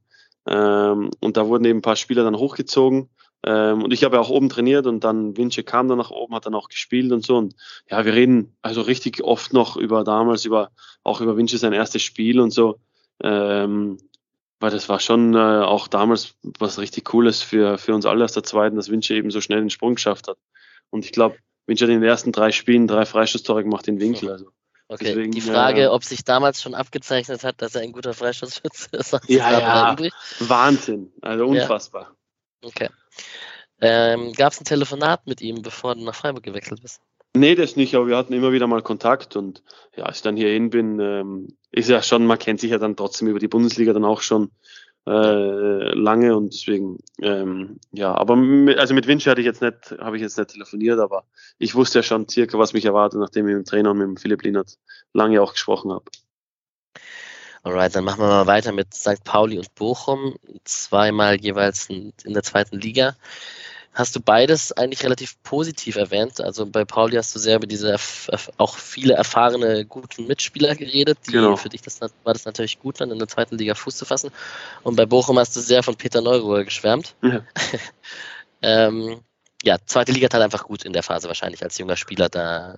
[0.48, 3.10] Ähm, und da wurden eben ein paar Spieler dann hochgezogen
[3.46, 6.34] Ähm, und ich habe ja auch oben trainiert und dann Vince kam dann nach oben,
[6.34, 7.38] hat dann auch gespielt und so.
[7.38, 7.56] Und
[7.90, 10.72] ja, wir reden also richtig oft noch über damals, über
[11.04, 12.80] auch über Vince sein erstes Spiel und so.
[13.22, 13.98] Ähm,
[14.60, 18.34] weil das war schon äh, auch damals was richtig Cooles für, für uns alle aus
[18.34, 20.38] der zweiten, dass Vince eben so schnell den Sprung geschafft hat.
[20.90, 24.32] Und ich glaube, Vince hat in den ersten drei Spielen drei Freistoßtore gemacht in Winkel.
[24.32, 24.50] Also
[24.88, 28.14] Okay, Deswegen, die Frage, äh, ob sich damals schon abgezeichnet hat, dass er ein guter
[28.14, 29.18] Freistoßschütze ist.
[29.28, 29.96] Ja, ja,
[30.40, 32.16] Wahnsinn, also unfassbar.
[32.62, 32.70] Ja.
[32.70, 32.90] Okay.
[33.82, 37.02] Ähm, Gab es ein Telefonat mit ihm, bevor du nach Freiburg gewechselt bist?
[37.36, 39.62] Nee, das nicht, aber wir hatten immer wieder mal Kontakt und
[39.98, 42.96] ja, als ich dann hierhin bin, ähm, ist ja schon, man kennt sich ja dann
[42.96, 44.52] trotzdem über die Bundesliga dann auch schon
[45.08, 49.96] äh, lange und deswegen, ähm, ja, aber mit, also mit Vinci hatte ich jetzt nicht,
[50.00, 51.26] habe ich jetzt nicht telefoniert, aber
[51.60, 54.08] ich wusste ja schon circa, was mich erwartet, nachdem ich mit dem Trainer und mit
[54.08, 54.78] dem Philipp Lienert
[55.14, 56.06] lange auch gesprochen habe.
[57.64, 59.24] Alright, dann machen wir mal weiter mit St.
[59.24, 63.16] Pauli und Bochum, zweimal jeweils in, in der zweiten Liga
[63.96, 66.42] hast du beides eigentlich relativ positiv erwähnt.
[66.42, 67.96] Also bei Pauli hast du sehr über diese
[68.58, 71.18] auch viele erfahrene, guten Mitspieler geredet.
[71.26, 71.56] Die, genau.
[71.56, 74.32] Für dich das, war das natürlich gut, dann in der zweiten Liga Fuß zu fassen.
[74.84, 77.16] Und bei Bochum hast du sehr von Peter Neuruhr geschwärmt.
[77.24, 77.42] Ja.
[78.62, 79.22] ähm,
[79.64, 82.76] ja, zweite Liga tat einfach gut in der Phase wahrscheinlich als junger Spieler da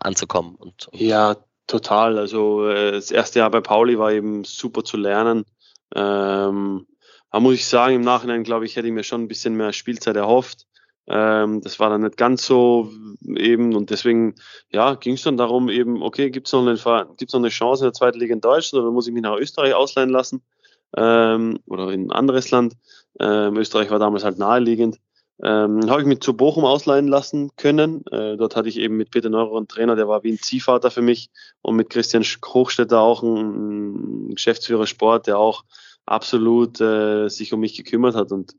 [0.00, 0.56] anzukommen.
[0.56, 1.36] Und, und ja,
[1.66, 2.18] total.
[2.18, 5.46] Also äh, das erste Jahr bei Pauli war eben super zu lernen.
[5.94, 6.86] Ähm,
[7.32, 9.72] da muss ich sagen, im Nachhinein, glaube ich, hätte ich mir schon ein bisschen mehr
[9.72, 10.66] Spielzeit erhofft.
[11.08, 12.92] Ähm, das war dann nicht ganz so
[13.24, 14.34] eben und deswegen,
[14.70, 16.76] ja, ging es dann darum eben, okay, gibt es noch, eine,
[17.16, 19.36] gibt's noch eine Chance in der zweiten Liga in Deutschland oder muss ich mich nach
[19.36, 20.42] Österreich ausleihen lassen
[20.96, 22.74] ähm, oder in ein anderes Land?
[23.18, 24.98] Ähm, Österreich war damals halt naheliegend.
[25.42, 28.04] Ähm, habe ich mich zu Bochum ausleihen lassen können.
[28.12, 30.92] Äh, dort hatte ich eben mit Peter Neurer einen Trainer, der war wie ein Ziehvater
[30.92, 31.30] für mich
[31.62, 35.64] und mit Christian Hochstetter auch ein, Geschäftsführer Sport, der auch
[36.06, 38.32] absolut äh, sich um mich gekümmert hat.
[38.32, 38.54] Und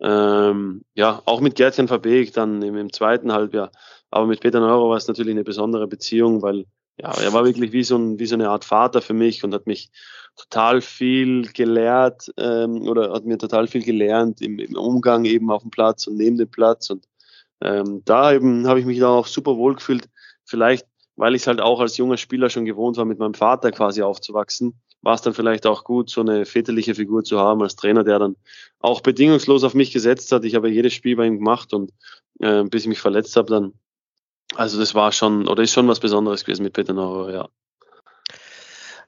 [0.00, 3.70] ähm, ja, auch mit Gertjan Verbeek dann im, im zweiten Halbjahr.
[4.10, 6.66] Aber mit Peter Neuro war es natürlich eine besondere Beziehung, weil
[6.98, 9.52] ja, er war wirklich wie so, ein, wie so eine Art Vater für mich und
[9.52, 9.90] hat mich
[10.36, 15.62] total viel gelehrt ähm, oder hat mir total viel gelernt im, im Umgang eben auf
[15.62, 16.88] dem Platz und neben dem Platz.
[16.88, 17.06] Und
[17.60, 20.08] ähm, da eben habe ich mich da auch super wohl gefühlt.
[20.44, 23.72] Vielleicht, weil ich es halt auch als junger Spieler schon gewohnt war, mit meinem Vater
[23.72, 27.76] quasi aufzuwachsen war es dann vielleicht auch gut, so eine väterliche Figur zu haben als
[27.76, 28.36] Trainer, der dann
[28.80, 30.44] auch bedingungslos auf mich gesetzt hat.
[30.44, 31.92] Ich habe jedes Spiel bei ihm gemacht und
[32.40, 33.72] äh, bis ich mich verletzt habe, dann,
[34.54, 37.48] also das war schon, oder ist schon was Besonderes gewesen mit Peter Neuer, ja.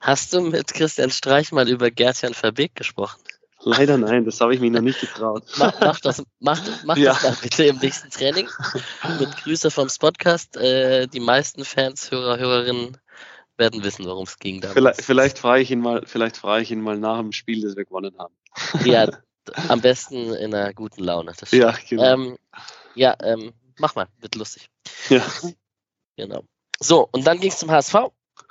[0.01, 3.21] Hast du mit Christian Streich mal über Gertjan Verbeek gesprochen?
[3.63, 5.43] Leider nein, das habe ich mir noch nicht getraut.
[5.57, 7.13] Mach, mach das, mach, mach ja.
[7.13, 8.49] das dann bitte im nächsten Training.
[9.19, 10.57] Mit Grüße vom Spotcast.
[10.57, 12.97] Äh, die meisten Fans, Hörer, Hörerinnen
[13.59, 14.61] werden wissen, worum es ging.
[14.61, 14.75] Damals.
[14.75, 17.77] Vielleicht, vielleicht frage ich ihn mal, vielleicht frage ich ihn mal nach dem Spiel, das
[17.77, 18.35] wir gewonnen haben.
[18.85, 19.09] Ja,
[19.69, 21.33] am besten in einer guten Laune.
[21.51, 22.03] ja, genau.
[22.03, 22.39] Ähm,
[22.95, 24.71] ja, ähm, mach mal, wird lustig.
[25.09, 25.23] Ja.
[26.17, 26.43] Genau.
[26.81, 27.95] So, und dann ging es zum HSV.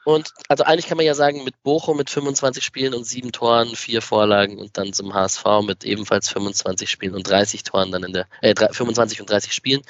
[0.05, 3.75] Und also eigentlich kann man ja sagen, mit Bochum mit 25 Spielen und sieben Toren,
[3.75, 8.13] vier Vorlagen und dann zum HSV mit ebenfalls 25 Spielen und 30 Toren dann in
[8.13, 9.81] der, äh, 25 und 30 Spielen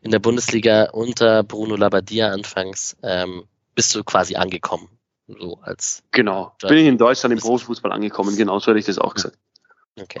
[0.00, 2.96] in der Bundesliga unter Bruno Labbadia anfangs.
[3.02, 4.88] Ähm, bist du quasi angekommen.
[5.28, 6.52] So als genau.
[6.62, 9.38] Bin ich in Deutschland im Berufsfußball angekommen, genau so hätte ich das auch gesagt.
[9.96, 10.20] Okay.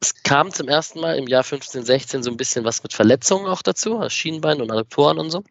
[0.00, 3.46] Es kam zum ersten Mal im Jahr 15, 16 so ein bisschen was mit Verletzungen
[3.46, 5.44] auch dazu, Schienbein und Adduktoren und so.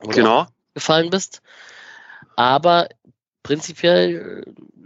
[0.00, 0.46] Genau.
[0.74, 1.40] Gefallen bist.
[2.36, 2.90] Aber
[3.42, 4.44] prinzipiell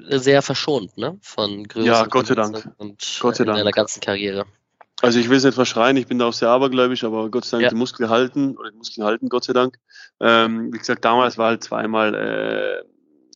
[0.09, 1.19] äh, sehr verschont, ne?
[1.23, 2.71] Von Größe ja, Gott sei Dank.
[2.77, 3.59] und Gott sei Dank.
[3.59, 4.47] deiner ganzen Karriere.
[5.01, 7.59] Also ich will es nicht verschreien, ich bin da auch sehr abergläubisch, aber Gott sei
[7.59, 7.69] Dank ja.
[7.69, 9.79] die Muskeln halten oder die Muskeln halten, Gott sei Dank.
[10.21, 12.19] Ähm, wie gesagt, damals war halt zweimal äh,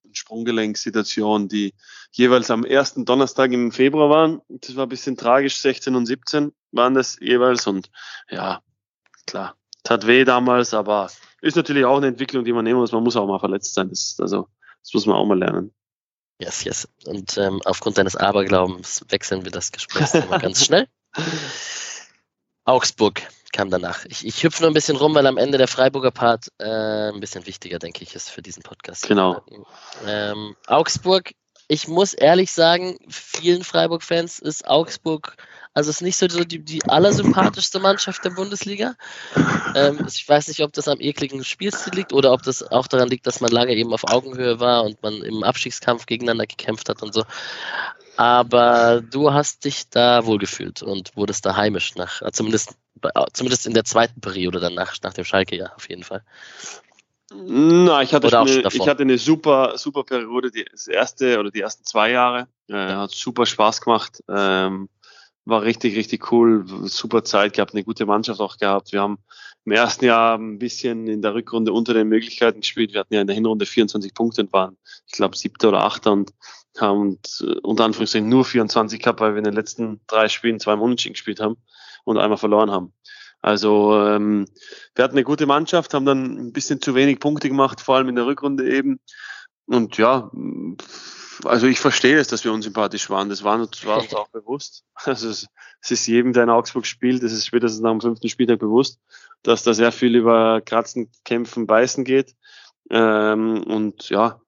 [0.04, 1.74] eine Sprunggelenksituation, die
[2.10, 4.42] jeweils am ersten Donnerstag im Februar waren.
[4.48, 7.90] Das war ein bisschen tragisch, 16 und 17 waren das jeweils und
[8.28, 8.60] ja,
[9.26, 11.10] klar, tat weh damals, aber
[11.42, 12.92] ist natürlich auch eine Entwicklung, die man nehmen muss.
[12.92, 13.88] Man muss auch mal verletzt sein.
[13.88, 14.48] Das, also,
[14.80, 15.72] das muss man auch mal lernen.
[16.38, 16.88] Yes, yes.
[17.04, 20.88] Und ähm, aufgrund deines Aberglaubens wechseln wir das Gespräch ganz schnell.
[22.64, 23.22] Augsburg
[23.52, 24.04] kam danach.
[24.06, 27.20] Ich, ich hüpfe nur ein bisschen rum, weil am Ende der Freiburger Part äh, ein
[27.20, 29.06] bisschen wichtiger, denke ich, ist für diesen Podcast.
[29.06, 29.42] Genau.
[30.06, 31.32] Ähm, Augsburg,
[31.68, 35.36] ich muss ehrlich sagen, vielen Freiburg-Fans ist Augsburg,
[35.74, 38.94] also ist nicht so die, die allersympathischste Mannschaft der Bundesliga.
[39.74, 43.08] Ähm, ich weiß nicht, ob das am ekligen Spielstil liegt oder ob das auch daran
[43.08, 47.02] liegt, dass man lange eben auf Augenhöhe war und man im Abstiegskampf gegeneinander gekämpft hat
[47.02, 47.24] und so.
[48.16, 52.76] Aber du hast dich da wohlgefühlt und wurdest da heimisch nach, zumindest,
[53.32, 56.22] zumindest in der zweiten Periode dann nach, nach dem Schalke, ja, auf jeden Fall.
[57.34, 61.60] Na, ich hatte, eine, ich hatte eine super, super Periode, die, das erste oder die
[61.60, 62.48] ersten zwei Jahre.
[62.68, 64.22] Äh, hat super Spaß gemacht.
[64.28, 64.90] Ähm,
[65.44, 66.64] war richtig, richtig cool.
[66.84, 68.92] Super Zeit gehabt, eine gute Mannschaft auch gehabt.
[68.92, 69.18] Wir haben
[69.64, 72.92] im ersten Jahr ein bisschen in der Rückrunde unter den Möglichkeiten gespielt.
[72.92, 74.76] Wir hatten ja in der Hinrunde 24 Punkte und waren,
[75.06, 76.32] ich glaube, siebter oder achter und
[76.78, 80.84] haben äh, unter Anführungszeichen nur 24 gehabt, weil wir in den letzten drei Spielen zweimal
[80.84, 81.56] unentschieden gespielt haben
[82.04, 82.92] und einmal verloren haben.
[83.40, 84.46] Also ähm,
[84.94, 88.08] wir hatten eine gute Mannschaft, haben dann ein bisschen zu wenig Punkte gemacht, vor allem
[88.08, 89.00] in der Rückrunde eben.
[89.66, 90.30] Und ja,
[91.44, 93.28] also ich verstehe es, dass wir unsympathisch waren.
[93.28, 94.84] Das war, uns, war uns auch bewusst.
[94.94, 95.46] Also es,
[95.80, 99.00] es, ist jedem, der in Augsburg spielt, das ist spätestens nach dem fünften Spieltag bewusst,
[99.42, 102.34] dass da sehr viel über Kratzen, Kämpfen, Beißen geht.
[102.90, 104.40] Ähm, und ja,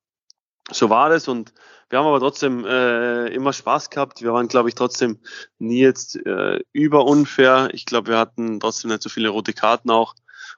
[0.71, 1.29] so war das.
[1.29, 1.53] Und
[1.91, 4.23] wir haben aber trotzdem äh, immer Spaß gehabt.
[4.23, 5.21] Wir waren, glaube ich, trotzdem
[5.59, 7.69] nie jetzt äh, überunfair.
[7.73, 10.15] Ich glaube, wir hatten trotzdem nicht so viele rote Karten auch.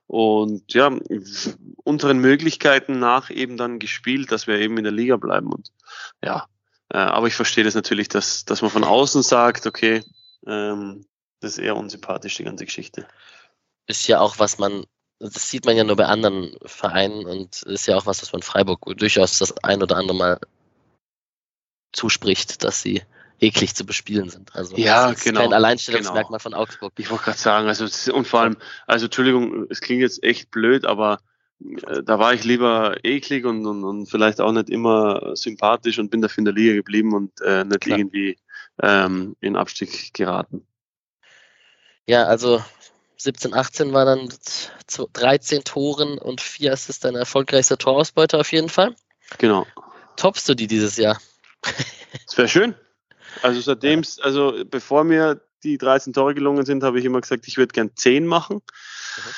[0.07, 0.97] Und ja,
[1.83, 5.53] unseren Möglichkeiten nach eben dann gespielt, dass wir eben in der Liga bleiben.
[5.53, 5.73] Und
[6.23, 6.47] ja,
[6.91, 10.05] äh, aber ich verstehe das natürlich, dass, dass man von außen sagt, okay,
[10.47, 11.05] ähm,
[11.41, 13.07] das ist eher unsympathisch, die ganze Geschichte.
[13.87, 14.85] Ist ja auch, was man,
[15.19, 18.43] das sieht man ja nur bei anderen Vereinen und ist ja auch was, was man
[18.43, 20.41] Freiburg durchaus das ein oder andere Mal
[21.93, 23.03] zuspricht, dass sie
[23.41, 24.55] eklig zu bespielen sind.
[24.55, 26.39] Also ja, das ist genau, kein Alleinstellungsmerkmal genau.
[26.39, 26.93] von Augsburg.
[26.99, 30.87] Ich wollte gerade sagen, also und vor allem, also Entschuldigung, es klingt jetzt echt blöd,
[30.87, 31.19] aber
[31.61, 36.11] äh, da war ich lieber eklig und, und, und vielleicht auch nicht immer sympathisch und
[36.11, 37.99] bin dafür in der Liga geblieben und äh, nicht Klar.
[37.99, 38.39] irgendwie
[38.83, 40.67] ähm, in Abstieg geraten.
[42.07, 42.63] Ja, also
[43.17, 44.29] 17, 18 war dann
[45.13, 48.95] 13 Toren und 4 Assists dein erfolgreichster Torausbeuter auf jeden Fall.
[49.39, 49.67] Genau.
[50.17, 51.21] Toppst du die dieses Jahr?
[52.27, 52.75] Das wäre schön.
[53.43, 57.57] Also seitdem, also bevor mir die 13 Tore gelungen sind, habe ich immer gesagt, ich
[57.57, 58.57] würde gern 10 machen.
[58.57, 59.31] Mhm.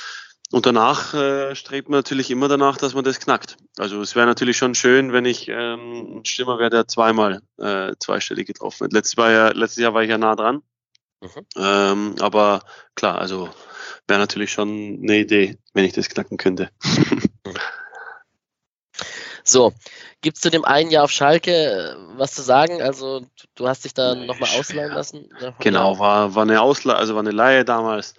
[0.50, 3.58] Und danach äh, strebt man natürlich immer danach, dass man das knackt.
[3.76, 7.92] Also es wäre natürlich schon schön, wenn ich ähm, ein Stürmer wäre, der zweimal äh,
[8.00, 8.92] zweistellig getroffen hat.
[8.94, 10.62] Letztes, ja, letztes Jahr war ich ja nah dran.
[11.20, 11.46] Mhm.
[11.56, 12.62] Ähm, aber
[12.94, 13.50] klar, also
[14.06, 16.70] wäre natürlich schon eine Idee, wenn ich das knacken könnte.
[19.48, 19.72] So,
[20.20, 22.82] gibt es zu dem einen Jahr auf Schalke äh, was zu sagen?
[22.82, 25.30] Also du hast dich da nochmal ausleihen lassen?
[25.60, 28.14] Genau, war, war eine Ausleihe, also war eine Laie damals.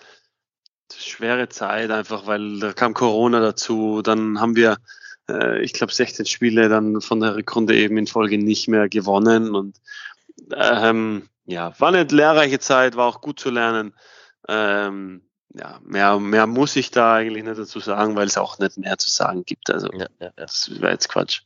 [0.92, 4.02] Schwere Zeit einfach, weil da kam Corona dazu.
[4.02, 4.78] Dann haben wir,
[5.30, 9.54] äh, ich glaube, 16 Spiele dann von der Rückrunde eben in Folge nicht mehr gewonnen.
[9.54, 9.78] Und
[10.56, 13.94] ähm, ja, war eine lehrreiche Zeit, war auch gut zu lernen.
[14.48, 18.78] Ähm, ja, mehr, mehr muss ich da eigentlich nicht dazu sagen, weil es auch nicht
[18.78, 19.70] mehr zu sagen gibt.
[19.70, 20.32] Also ja, ja, ja.
[20.36, 21.42] das wäre jetzt Quatsch.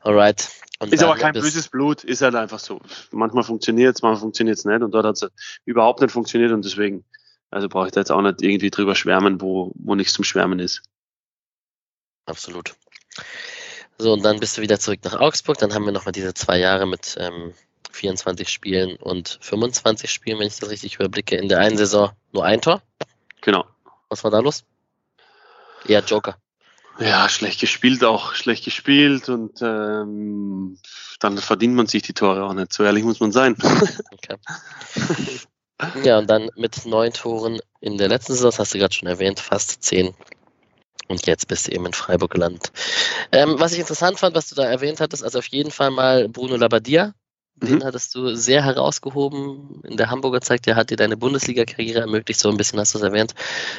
[0.00, 0.48] Alright.
[0.78, 2.80] Und ist aber kein böses Blut, ist halt einfach so.
[3.10, 5.30] Manchmal funktioniert es, manchmal funktioniert es nicht und dort hat es
[5.64, 7.04] überhaupt nicht funktioniert und deswegen,
[7.50, 10.58] also brauche ich da jetzt auch nicht irgendwie drüber schwärmen, wo, wo nichts zum Schwärmen
[10.58, 10.82] ist.
[12.26, 12.74] Absolut.
[13.98, 15.56] So, und dann bist du wieder zurück nach Augsburg.
[15.58, 17.54] Dann haben wir nochmal diese zwei Jahre mit ähm,
[17.96, 21.36] 24 Spielen und 25 Spielen, wenn ich das richtig überblicke.
[21.36, 22.82] In der einen Saison nur ein Tor.
[23.40, 23.64] Genau.
[24.08, 24.64] Was war da los?
[25.86, 26.36] Eher Joker.
[26.98, 30.78] Ja, schlecht gespielt auch, schlecht gespielt und ähm,
[31.20, 32.72] dann verdient man sich die Tore auch nicht.
[32.72, 33.56] So ehrlich muss man sein.
[35.78, 36.04] Okay.
[36.04, 39.08] ja, und dann mit neun Toren in der letzten Saison, das hast du gerade schon
[39.08, 40.14] erwähnt, fast zehn.
[41.08, 42.72] Und jetzt bist du eben in Freiburg gelandet.
[43.30, 46.30] Ähm, was ich interessant fand, was du da erwähnt hattest, also auf jeden Fall mal
[46.30, 47.12] Bruno Labbadia,
[47.56, 47.84] den mhm.
[47.84, 50.66] hattest du sehr herausgehoben in der Hamburger Zeit.
[50.66, 53.34] Der hat dir deine Bundesliga-Karriere ermöglicht, so ein bisschen hast du es erwähnt.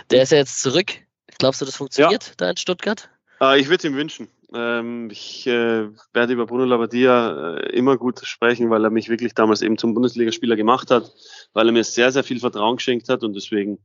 [0.09, 0.93] Der ist ja jetzt zurück.
[1.37, 2.33] Glaubst du, das funktioniert ja.
[2.37, 3.09] da in Stuttgart?
[3.39, 4.27] Äh, ich würde es ihm wünschen.
[4.53, 9.33] Ähm, ich äh, werde über Bruno Labbadia äh, immer gut sprechen, weil er mich wirklich
[9.33, 11.11] damals eben zum Bundesligaspieler gemacht hat,
[11.53, 13.79] weil er mir sehr, sehr viel Vertrauen geschenkt hat und deswegen,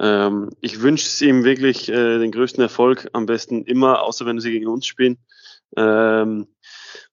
[0.00, 4.40] ähm, ich wünsche es ihm wirklich äh, den größten Erfolg, am besten immer, außer wenn
[4.40, 5.18] sie gegen uns spielen.
[5.76, 6.48] Ähm,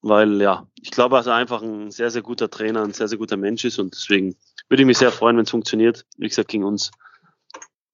[0.02, 3.18] weil ja, ich glaube, dass er einfach ein sehr, sehr guter Trainer, ein sehr, sehr
[3.18, 4.36] guter Mensch ist und deswegen
[4.70, 6.06] würde ich mich sehr freuen, wenn es funktioniert.
[6.18, 6.92] Wie gesagt, gegen uns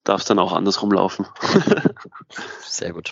[0.04, 1.26] darf es dann auch andersrum laufen.
[2.62, 3.12] sehr gut.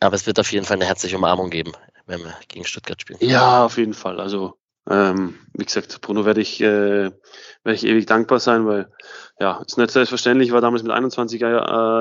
[0.00, 1.72] Aber es wird auf jeden Fall eine herzliche Umarmung geben,
[2.06, 3.18] wenn wir gegen Stuttgart spielen.
[3.22, 4.20] Ja, auf jeden Fall.
[4.20, 8.90] Also, ähm, wie gesagt, Bruno werde ich, äh, werde ich ewig dankbar sein, weil
[9.38, 11.46] ja, ist nicht selbstverständlich, ich war damals mit 21 äh,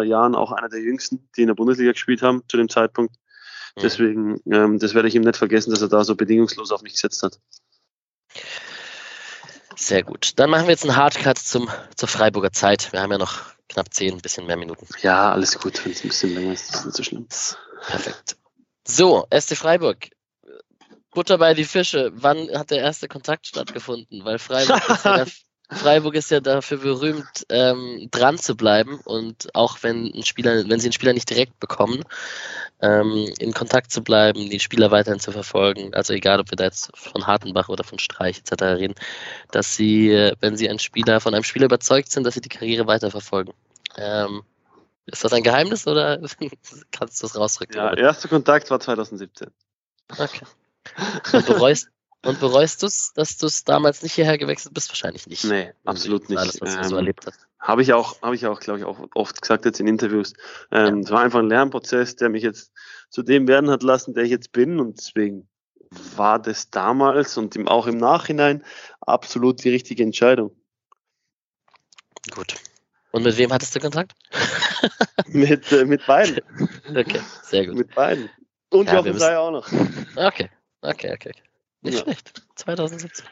[0.04, 3.15] Jahren auch einer der jüngsten, die in der Bundesliga gespielt haben zu dem Zeitpunkt.
[3.75, 3.81] Mhm.
[3.81, 6.93] Deswegen, ähm, das werde ich ihm nicht vergessen, dass er da so bedingungslos auf mich
[6.93, 7.39] gesetzt hat.
[9.75, 10.34] Sehr gut.
[10.38, 12.93] Dann machen wir jetzt einen Hardcut zum, zur Freiburger Zeit.
[12.93, 14.86] Wir haben ja noch knapp zehn, ein bisschen mehr Minuten.
[15.01, 15.84] Ja, alles gut.
[15.84, 17.27] Wenn es ein bisschen länger ist, ist es nicht so schlimm.
[17.88, 18.38] Perfekt.
[18.88, 20.10] So, SC Freiburg.
[21.12, 22.12] Butter bei die Fische.
[22.13, 24.23] Wann hat der erste Kontakt stattgefunden?
[24.23, 25.25] Weil Freiburg ist ja,
[25.71, 30.79] Freiburg ist ja dafür berühmt, ähm, dran zu bleiben und auch wenn ein Spieler, wenn
[30.79, 32.03] sie einen Spieler nicht direkt bekommen,
[32.81, 36.65] ähm, in Kontakt zu bleiben, die Spieler weiterhin zu verfolgen, also egal, ob wir da
[36.65, 38.63] jetzt von Hartenbach oder von Streich etc.
[38.63, 38.95] reden,
[39.51, 42.49] dass sie, äh, wenn sie ein Spieler von einem Spieler überzeugt sind, dass sie die
[42.49, 43.53] Karriere weiterverfolgen.
[43.97, 44.43] Ähm,
[45.05, 46.19] ist das ein Geheimnis oder
[46.91, 47.77] kannst du es rausrücken?
[47.77, 49.49] Ja, erster Kontakt war 2017.
[50.17, 50.45] Okay.
[51.31, 51.89] Und bereust,
[52.23, 54.89] und bereust du es, dass du es damals nicht hierher gewechselt bist?
[54.89, 55.43] Wahrscheinlich nicht.
[55.43, 56.38] Nee, absolut nicht.
[56.38, 57.47] Alles, was du ähm, so erlebt hast.
[57.60, 60.34] Habe ich auch, habe ich auch, glaube ich, auch oft gesagt jetzt in Interviews.
[60.71, 62.71] Ähm, Es war einfach ein Lernprozess, der mich jetzt
[63.10, 64.79] zu dem werden hat lassen, der ich jetzt bin.
[64.79, 65.47] Und deswegen
[66.15, 68.63] war das damals und im, auch im Nachhinein
[69.01, 70.55] absolut die richtige Entscheidung.
[72.29, 72.55] Gut.
[73.12, 74.13] Und mit wem hattest du Kontakt?
[75.27, 76.39] mit, äh, mit beiden.
[76.89, 77.75] Okay, sehr gut.
[77.75, 78.29] Mit beiden.
[78.69, 79.67] Und Ja, Jochen Seyer auch noch.
[80.15, 80.49] Okay,
[80.81, 81.34] okay, okay.
[81.82, 82.04] Nicht Ja.
[82.04, 82.44] schlecht.
[82.56, 83.26] 2017.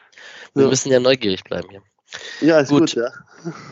[0.54, 0.68] Wir Ja.
[0.70, 1.82] müssen ja neugierig bleiben hier.
[2.40, 2.80] Ja, ist Gut.
[2.80, 3.10] gut, ja.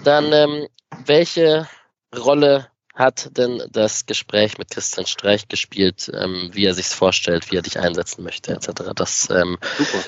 [0.04, 0.68] Dann, ähm,
[1.04, 1.68] welche
[2.16, 7.56] Rolle hat denn das Gespräch mit Christian Streich gespielt, ähm, wie er sich vorstellt, wie
[7.56, 8.92] er dich einsetzen möchte, etc.?
[8.94, 9.56] Das ähm,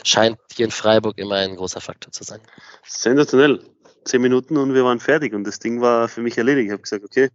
[0.04, 2.40] scheint hier in Freiburg immer ein großer Faktor zu sein.
[2.87, 3.64] Sensationell.
[4.04, 6.66] Zehn Minuten und wir waren fertig und das Ding war für mich erledigt.
[6.66, 7.28] Ich habe gesagt, okay,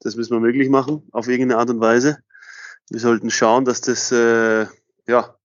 [0.00, 2.18] das müssen wir möglich machen, auf irgendeine Art und Weise.
[2.90, 4.66] Wir sollten schauen, dass das, äh,
[5.06, 5.37] ja,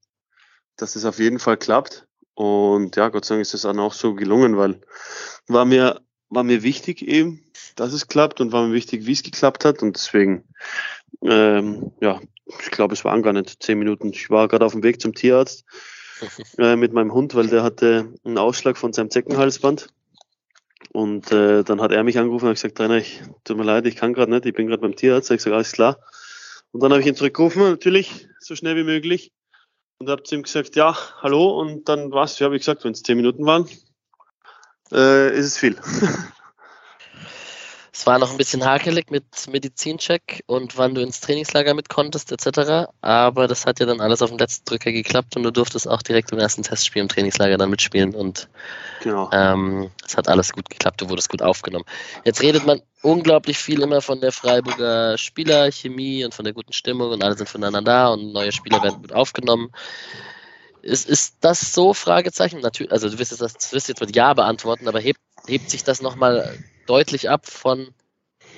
[0.77, 2.07] dass das auf jeden Fall klappt.
[2.35, 4.81] Und ja, Gott sei Dank ist das dann auch so gelungen, weil
[5.47, 7.43] war mir, war mir wichtig eben,
[7.75, 9.81] dass es klappt und war mir wichtig, wie es geklappt hat.
[9.83, 10.43] Und deswegen,
[11.21, 12.19] ähm, ja,
[12.59, 14.09] ich glaube, es waren gar nicht zehn Minuten.
[14.09, 15.63] Ich war gerade auf dem Weg zum Tierarzt
[16.57, 19.87] äh, mit meinem Hund, weil der hatte einen Ausschlag von seinem Zeckenhalsband.
[20.91, 23.87] Und äh, dann hat er mich angerufen und hat gesagt, Trainer, ich tut mir leid,
[23.87, 25.31] ich kann gerade nicht, ich bin gerade beim Tierarzt.
[25.31, 25.99] Ich gesagt, alles klar.
[26.71, 29.31] Und dann habe ich ihn zurückgerufen, natürlich, so schnell wie möglich.
[29.99, 31.59] Und habe zu ihm gesagt, ja, hallo.
[31.59, 33.67] Und dann war's, ja, wie gesagt, wenn es zehn Minuten waren,
[34.91, 35.77] äh, ist es viel.
[37.95, 42.31] Es war noch ein bisschen hakelig mit Medizincheck und wann du ins Trainingslager mit konntest,
[42.31, 42.91] etc.
[43.01, 46.01] Aber das hat ja dann alles auf den letzten Drücker geklappt und du durftest auch
[46.01, 48.49] direkt im ersten Testspiel im Trainingslager dann mitspielen und
[49.03, 49.29] genau.
[49.31, 51.85] ähm, es hat alles gut geklappt, du wurdest gut aufgenommen.
[52.25, 57.11] Jetzt redet man unglaublich viel immer von der Freiburger Spielerchemie und von der guten Stimmung
[57.11, 59.69] und alle sind voneinander da und neue Spieler werden gut aufgenommen.
[60.83, 61.93] Ist, ist das so?
[61.93, 62.59] Fragezeichen.
[62.59, 65.83] Natürlich, also du wirst jetzt, das, wirst jetzt mit Ja beantworten, aber hebt, hebt sich
[65.85, 67.93] das nochmal deutlich ab von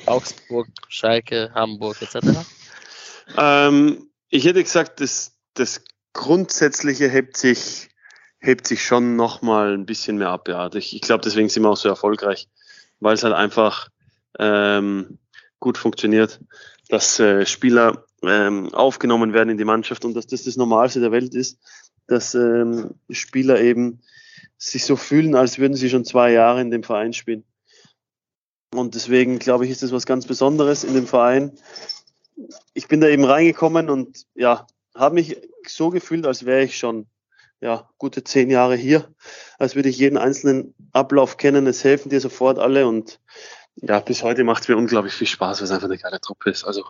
[0.08, 2.46] Augsburg, Schalke, Hamburg etc.?
[3.38, 5.84] Ähm, ich hätte gesagt, das, das
[6.14, 7.90] Grundsätzliche hebt sich,
[8.40, 10.48] hebt sich schon nochmal ein bisschen mehr ab.
[10.48, 10.74] Ja.
[10.74, 12.48] Ich, ich glaube, deswegen sind wir auch so erfolgreich,
[13.00, 13.90] weil es halt einfach
[14.40, 15.20] ähm,
[15.60, 16.40] gut funktioniert,
[16.90, 21.12] dass äh, Spieler ähm, aufgenommen werden in die Mannschaft und dass das das Normalste der
[21.12, 21.60] Welt ist,
[22.08, 24.02] dass ähm, Spieler eben
[24.58, 27.44] sich so fühlen, als würden sie schon zwei Jahre in dem Verein spielen.
[28.74, 31.58] Und deswegen glaube ich, ist das was ganz Besonderes in dem Verein.
[32.74, 35.38] Ich bin da eben reingekommen und ja, habe mich
[35.68, 37.08] so gefühlt, als wäre ich schon
[37.62, 39.14] ja, gute zehn Jahre hier,
[39.58, 41.68] als würde ich jeden einzelnen Ablauf kennen.
[41.68, 43.20] Es helfen dir sofort alle und
[43.76, 46.50] ja, bis heute macht es mir unglaublich viel Spaß, weil es einfach eine geile Truppe
[46.50, 46.64] ist.
[46.64, 46.86] Also,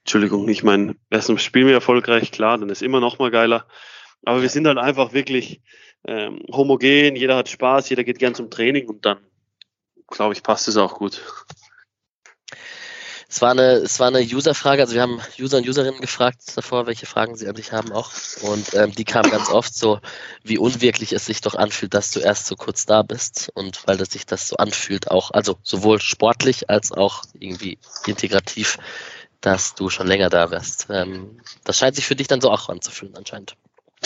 [0.00, 3.66] Entschuldigung, ich meine, erstens spielen wir erfolgreich, klar, dann ist immer noch mal geiler.
[4.24, 5.60] Aber wir sind halt einfach wirklich
[6.06, 9.18] ähm, homogen, jeder hat Spaß, jeder geht gern zum Training und dann,
[10.08, 11.22] glaube ich, passt es auch gut.
[13.32, 16.88] Es war eine, es war eine User-Frage, also wir haben User und Userinnen gefragt davor,
[16.88, 18.10] welche Fragen sie an dich haben auch.
[18.42, 20.00] Und ähm, die kam ganz oft so,
[20.42, 23.52] wie unwirklich es sich doch anfühlt, dass du erst so kurz da bist.
[23.54, 28.78] Und weil das sich das so anfühlt, auch, also sowohl sportlich als auch irgendwie integrativ,
[29.40, 30.88] dass du schon länger da wärst.
[30.90, 33.54] Ähm, das scheint sich für dich dann so auch anzufühlen, anscheinend.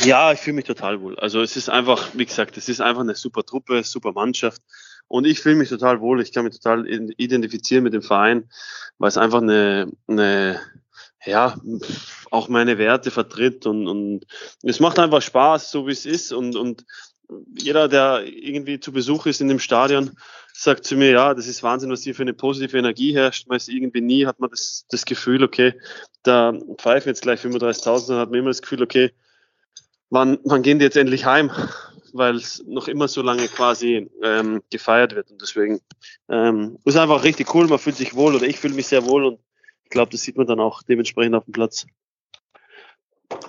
[0.03, 1.19] Ja, ich fühle mich total wohl.
[1.19, 4.61] Also es ist einfach, wie gesagt, es ist einfach eine super Truppe, super Mannschaft.
[5.07, 6.21] Und ich fühle mich total wohl.
[6.21, 8.49] Ich kann mich total identifizieren mit dem Verein,
[8.99, 10.61] weil es einfach eine, eine
[11.25, 11.57] ja,
[12.31, 14.27] auch meine Werte vertritt und, und
[14.63, 16.33] es macht einfach Spaß, so wie es ist.
[16.33, 16.85] Und, und
[17.57, 20.19] jeder, der irgendwie zu Besuch ist in dem Stadion,
[20.53, 23.49] sagt zu mir, ja, das ist Wahnsinn, was hier für eine positive Energie herrscht.
[23.49, 25.75] Man ist irgendwie nie, hat man das, das Gefühl, okay,
[26.23, 29.13] da pfeifen jetzt gleich 35.000, dann hat man immer das Gefühl, okay,
[30.15, 31.51] wann, wann gehen die jetzt endlich heim?
[32.17, 35.33] Weil es noch immer so lange quasi ähm, gefeiert wird.
[35.33, 35.81] Und deswegen
[36.29, 39.25] ähm, ist einfach richtig cool, man fühlt sich wohl oder ich fühle mich sehr wohl
[39.25, 39.41] und
[39.83, 41.87] ich glaube, das sieht man dann auch dementsprechend auf dem Platz.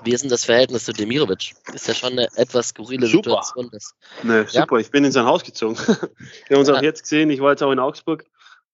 [0.04, 1.54] Wie ist denn das Verhältnis zu Demirovic?
[1.74, 3.44] Ist ja schon eine etwas skurrile Super.
[3.44, 3.72] Situation.
[4.24, 5.78] Ne, super, ich bin in sein Haus gezogen.
[6.48, 6.76] Wir haben uns Ja.
[6.76, 8.26] auch jetzt gesehen, ich war jetzt auch in Augsburg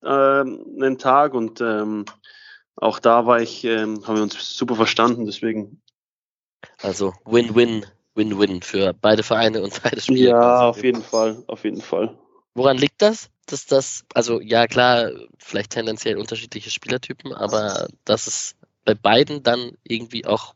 [0.06, 2.06] ähm, einen Tag und ähm,
[2.78, 5.82] auch da war ich, ähm, haben wir uns super verstanden, deswegen
[6.82, 7.86] also Win-Win,
[8.16, 10.32] Win-Win für beide Vereine und beide Spieler.
[10.32, 10.66] Ja, quasi.
[10.66, 12.18] auf jeden Fall, auf jeden Fall.
[12.54, 13.30] Woran liegt das?
[13.46, 18.56] Dass das, also ja klar, vielleicht tendenziell unterschiedliche Spielertypen, aber dass es
[18.86, 20.54] bei beiden dann irgendwie auch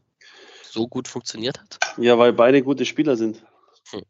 [0.64, 1.80] so gut funktioniert hat?
[1.98, 3.44] Ja, weil beide gute Spieler sind.
[3.92, 4.04] Hm.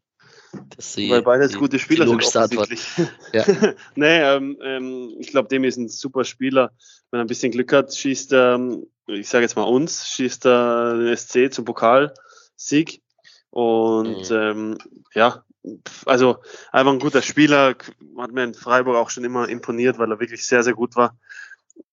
[0.96, 2.86] Die, weil beide gute Spieler sind offensichtlich.
[3.32, 3.44] Ja.
[3.94, 6.72] nee, ähm, ähm, ich glaube, dem ist ein super Spieler.
[7.10, 10.96] Wenn er ein bisschen Glück hat, schießt er, ich sage jetzt mal uns, schießt er
[10.98, 13.02] den SC zum Pokalsieg.
[13.50, 14.36] Und mhm.
[14.36, 14.78] ähm,
[15.14, 15.44] ja,
[16.04, 16.38] also
[16.72, 17.74] einfach ein guter Spieler,
[18.18, 21.16] hat mir in Freiburg auch schon immer imponiert, weil er wirklich sehr, sehr gut war.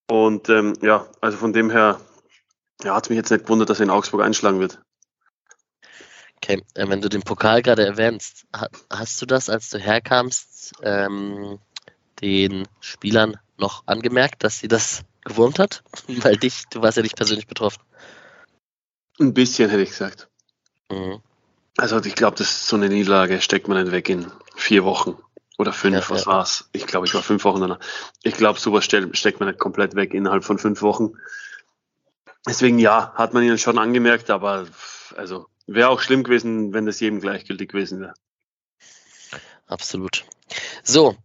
[0.09, 1.99] Und ähm, ja, also von dem her
[2.83, 4.79] ja, hat mich jetzt nicht gewundert, dass er in Augsburg einschlagen wird.
[6.43, 8.45] Okay, äh, wenn du den Pokal gerade erwähnst,
[8.89, 11.57] hast du das, als du herkamst, ähm,
[12.21, 15.83] den Spielern noch angemerkt, dass sie das gewurmt hat?
[16.07, 17.81] Weil dich, du warst ja nicht persönlich betroffen.
[19.21, 20.27] Ein bisschen, hätte ich gesagt.
[20.91, 21.21] Mhm.
[21.77, 25.17] Also ich glaube, das so eine Niederlage steckt man nicht weg in vier Wochen
[25.57, 26.31] oder fünf, ja, was ja.
[26.31, 26.69] war's?
[26.73, 27.79] Ich glaube, ich war fünf Wochen danach.
[28.21, 31.13] Ich glaube, sowas steckt man nicht komplett weg innerhalb von fünf Wochen.
[32.45, 34.67] Deswegen ja, hat man ihnen schon angemerkt, aber
[35.15, 38.13] also wäre auch schlimm gewesen, wenn das jedem gleichgültig gewesen wäre.
[39.67, 40.25] Absolut.
[40.83, 41.15] So,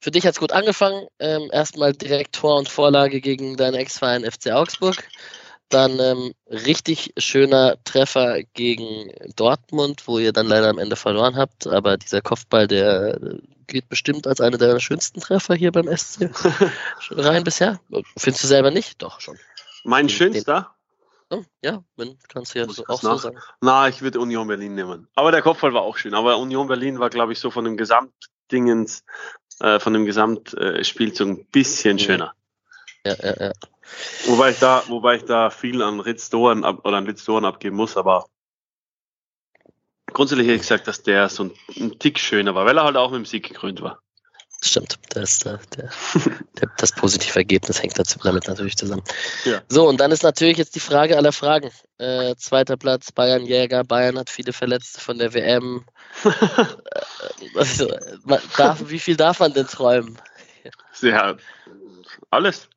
[0.00, 1.06] für dich hat es gut angefangen.
[1.18, 4.96] Ähm, erstmal direkt Tor und Vorlage gegen deinen Ex-Verein FC Augsburg.
[5.68, 11.66] Dann ähm, richtig schöner Treffer gegen Dortmund, wo ihr dann leider am Ende verloren habt.
[11.66, 13.18] Aber dieser Kopfball, der
[13.66, 16.30] geht bestimmt als einer der schönsten Treffer hier beim SC
[17.10, 17.80] rein bisher.
[18.16, 19.02] Findest du selber nicht?
[19.02, 19.38] Doch, schon.
[19.82, 20.75] Mein den, schönster?
[21.30, 23.12] Oh, ja, wenn, kannst du ja so, auch nach?
[23.12, 23.38] so sagen.
[23.60, 25.08] Na, ich würde Union Berlin nehmen.
[25.14, 26.14] Aber der Kopfball war auch schön.
[26.14, 29.04] Aber Union Berlin war, glaube ich, so von dem Gesamtdingens,
[29.60, 32.34] äh, von dem Gesamtspielzug ein bisschen schöner.
[33.04, 33.52] Ja, ja, ja.
[34.26, 37.44] Wobei ich da, wobei ich da viel an Ritz Doren ab, oder an Ritz Doren
[37.44, 38.26] abgeben muss, aber
[40.12, 42.96] grundsätzlich hätte ich gesagt, dass der so ein, ein Tick schöner war, weil er halt
[42.96, 44.00] auch mit dem Sieg gekrönt war.
[44.66, 45.90] Stimmt, das, der, der,
[46.60, 49.04] der, das positive Ergebnis hängt dazu, damit natürlich zusammen.
[49.44, 49.62] Ja.
[49.68, 51.70] So, und dann ist natürlich jetzt die Frage aller Fragen.
[51.98, 53.84] Äh, zweiter Platz, Bayern Jäger.
[53.84, 55.84] Bayern hat viele Verletzte von der WM.
[56.24, 57.88] Äh, also,
[58.56, 60.18] darf, wie viel darf man denn träumen?
[60.92, 61.36] Sehr,
[62.30, 62.68] alles.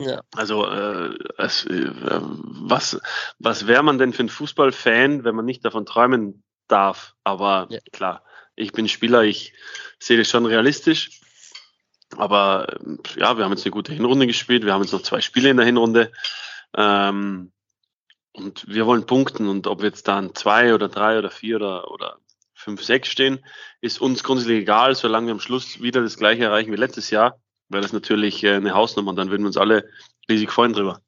[0.00, 0.20] Ja.
[0.34, 2.98] Also äh, es, äh, was,
[3.38, 7.14] was wäre man denn für ein Fußballfan, wenn man nicht davon träumen darf?
[7.24, 7.78] Aber ja.
[7.92, 8.24] klar,
[8.56, 9.54] ich bin Spieler, ich
[9.98, 11.20] sehe das schon realistisch.
[12.16, 15.20] Aber äh, ja, wir haben jetzt eine gute Hinrunde gespielt, wir haben jetzt noch zwei
[15.20, 16.12] Spiele in der Hinrunde.
[16.76, 17.52] Ähm,
[18.32, 21.90] und wir wollen punkten und ob wir jetzt dann zwei oder drei oder vier oder,
[21.90, 22.18] oder
[22.54, 23.44] fünf, sechs stehen,
[23.80, 27.40] ist uns grundsätzlich egal, solange wir am Schluss wieder das gleiche erreichen wie letztes Jahr
[27.68, 29.88] wäre das natürlich äh, eine Hausnummer und dann würden wir uns alle
[30.28, 31.00] riesig freuen drüber.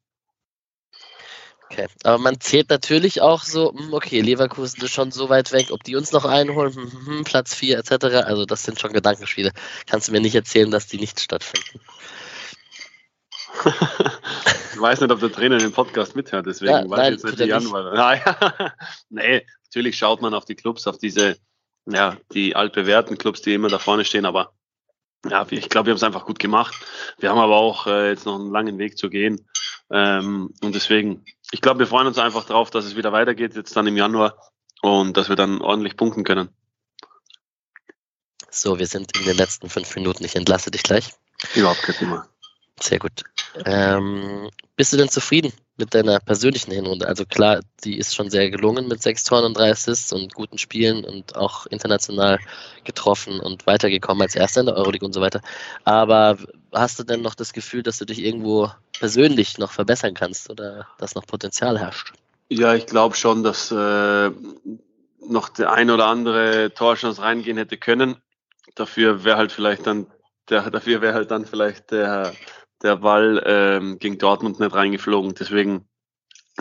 [1.71, 5.67] Okay, aber man zählt natürlich auch so, hm, okay, Leverkusen ist schon so weit weg,
[5.69, 7.91] ob die uns noch einholen, hm, hm, Platz 4 etc.
[8.25, 9.51] Also das sind schon Gedankenspiele.
[9.85, 11.79] Kannst du mir nicht erzählen, dass die nicht stattfinden?
[14.73, 17.39] ich weiß nicht, ob der Trainer den Podcast mithört, deswegen ja, weiß ich jetzt nicht
[17.39, 18.73] die Antwort.
[19.09, 21.37] nee, natürlich schaut man auf die Clubs, auf diese,
[21.85, 24.53] ja, die altbewährten Clubs, die immer da vorne stehen, aber
[25.29, 26.73] ja, ich glaube, wir haben es einfach gut gemacht.
[27.17, 29.45] Wir haben aber auch äh, jetzt noch einen langen Weg zu gehen.
[29.91, 33.75] Ähm, und deswegen, ich glaube, wir freuen uns einfach drauf, dass es wieder weitergeht, jetzt
[33.75, 34.35] dann im Januar
[34.81, 36.49] und dass wir dann ordentlich punkten können.
[38.51, 40.25] So, wir sind in den letzten fünf Minuten.
[40.25, 41.11] Ich entlasse dich gleich.
[41.55, 42.27] Überhaupt kein Thema.
[42.81, 43.23] Sehr gut.
[43.65, 47.07] Ähm, bist du denn zufrieden mit deiner persönlichen Hinrunde?
[47.07, 50.57] Also klar, die ist schon sehr gelungen mit sechs Toren und drei Assists und guten
[50.57, 52.39] Spielen und auch international
[52.85, 55.41] getroffen und weitergekommen als Erster in der Euroleague und so weiter.
[55.83, 56.37] Aber
[56.73, 60.87] hast du denn noch das Gefühl, dass du dich irgendwo persönlich noch verbessern kannst oder
[60.97, 62.13] dass noch Potenzial herrscht?
[62.49, 64.31] Ja, ich glaube schon, dass äh,
[65.27, 68.17] noch der ein oder andere Torchance reingehen hätte können.
[68.75, 70.07] Dafür wäre halt vielleicht dann
[70.49, 72.33] der, dafür wäre halt dann vielleicht der
[72.81, 75.35] der Ball ähm, gegen Dortmund nicht reingeflogen.
[75.35, 75.85] Deswegen,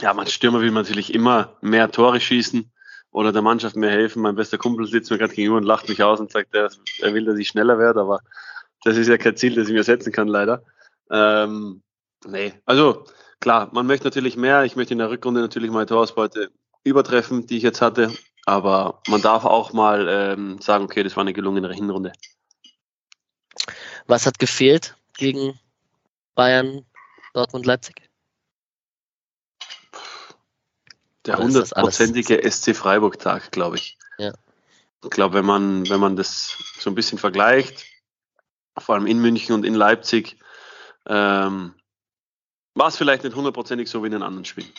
[0.00, 2.70] ja, man Stürmer will man natürlich immer mehr Tore schießen
[3.10, 4.22] oder der Mannschaft mehr helfen.
[4.22, 6.70] Mein bester Kumpel sitzt mir gerade gegenüber und lacht mich aus und sagt, er
[7.14, 8.20] will, dass ich schneller werde, aber
[8.84, 10.64] das ist ja kein Ziel, das ich mir setzen kann, leider.
[11.10, 11.82] Ähm,
[12.26, 13.04] nee, also
[13.40, 14.64] klar, man möchte natürlich mehr.
[14.64, 16.50] Ich möchte in der Rückrunde natürlich meine Torausbeute
[16.84, 18.12] übertreffen, die ich jetzt hatte.
[18.46, 22.12] Aber man darf auch mal ähm, sagen, okay, das war eine gelungene Hinrunde.
[24.06, 25.58] Was hat gefehlt gegen
[26.34, 26.86] Bayern,
[27.34, 28.08] Dortmund, Leipzig?
[31.26, 33.98] Der hundertprozentige SC Freiburg-Tag, glaube ich.
[34.16, 34.32] Ja.
[35.04, 37.84] Ich glaube, wenn man, wenn man das so ein bisschen vergleicht,
[38.80, 40.38] vor allem in München und in Leipzig,
[41.06, 41.74] ähm,
[42.74, 44.72] war es vielleicht nicht hundertprozentig so wie in den anderen Spielen.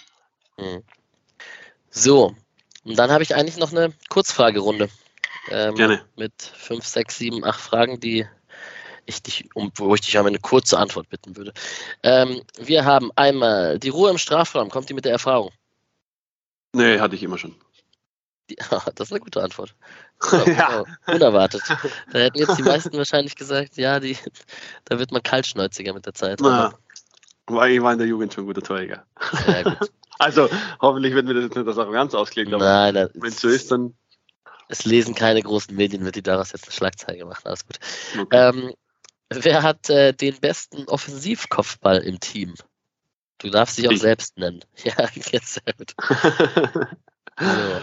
[0.58, 0.84] Mhm.
[1.90, 2.36] So,
[2.84, 4.90] und dann habe ich eigentlich noch eine Kurzfragerunde.
[5.50, 6.06] Ähm, Gerne.
[6.16, 8.26] Mit fünf, sechs, sieben, acht Fragen, die
[9.06, 11.54] ich dich, um, wo ich dich um eine kurze Antwort bitten würde.
[12.04, 14.70] Ähm, wir haben einmal die Ruhe im Strafraum.
[14.70, 15.52] Kommt die mit der Erfahrung?
[16.74, 17.56] Nee, hatte ich immer schon.
[18.50, 18.56] Die,
[18.96, 19.76] das ist eine gute Antwort.
[20.46, 20.84] ja.
[21.08, 21.62] Unerwartet.
[22.12, 24.18] Da hätten jetzt die meisten wahrscheinlich gesagt, ja, die,
[24.86, 26.40] da wird man kaltschnäuziger mit der Zeit.
[26.42, 26.74] Na,
[27.48, 29.06] weil ich war in der Jugend schon guter Torjäger.
[29.48, 29.92] Ja, gut.
[30.22, 30.50] Also,
[30.82, 33.72] hoffentlich wird mir das jetzt nicht das Arroganz ausklicken, aber Nein, wenn es so ist,
[33.72, 33.96] dann.
[34.68, 37.44] Es lesen keine großen Medien, wird die daraus jetzt eine Schlagzeile machen.
[37.46, 37.80] Alles gut.
[38.20, 38.50] Okay.
[38.50, 38.74] Ähm,
[39.30, 42.56] wer hat äh, den besten Offensivkopfball im Team?
[43.38, 44.02] Du darfst dich auch ich.
[44.02, 44.60] selbst nennen.
[44.84, 45.94] Ja, jetzt sehr gut.
[47.40, 47.82] so.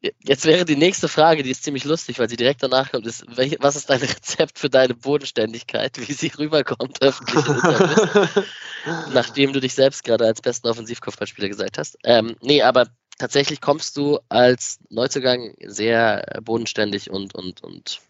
[0.00, 3.24] Jetzt wäre die nächste Frage, die ist ziemlich lustig, weil sie direkt danach kommt, ist,
[3.26, 7.44] was ist dein Rezept für deine Bodenständigkeit, wie sie rüberkommt öffentlich
[9.12, 11.98] nachdem du dich selbst gerade als besten Offensivkopfballspieler gesagt hast.
[12.04, 12.86] Ähm, nee, aber
[13.18, 18.00] tatsächlich kommst du als Neuzugang sehr bodenständig und, und, und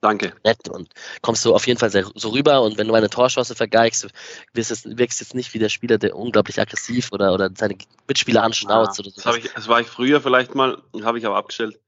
[0.00, 0.32] Danke.
[0.44, 0.88] nett und
[1.20, 4.08] kommst du auf jeden Fall sehr, so rüber und wenn du eine Torchance vergeigst,
[4.54, 7.76] wirst es, wirkst jetzt nicht wie der Spieler, der unglaublich aggressiv oder, oder seine
[8.08, 9.20] Mitspieler anschnauzt ja, oder so.
[9.22, 11.78] Das, ich, das war ich früher vielleicht mal, habe ich aber abgestellt.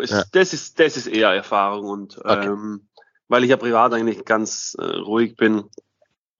[0.00, 0.24] Es, ja.
[0.32, 2.46] das, ist, das ist eher Erfahrung und okay.
[2.46, 2.88] ähm,
[3.28, 5.64] weil ich ja privat eigentlich ganz äh, ruhig bin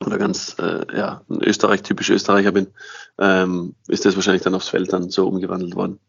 [0.04, 2.68] oder ganz äh, ja, ein Österreich, typisch Österreicher bin,
[3.18, 6.00] ähm, ist das wahrscheinlich dann aufs Feld dann so umgewandelt worden.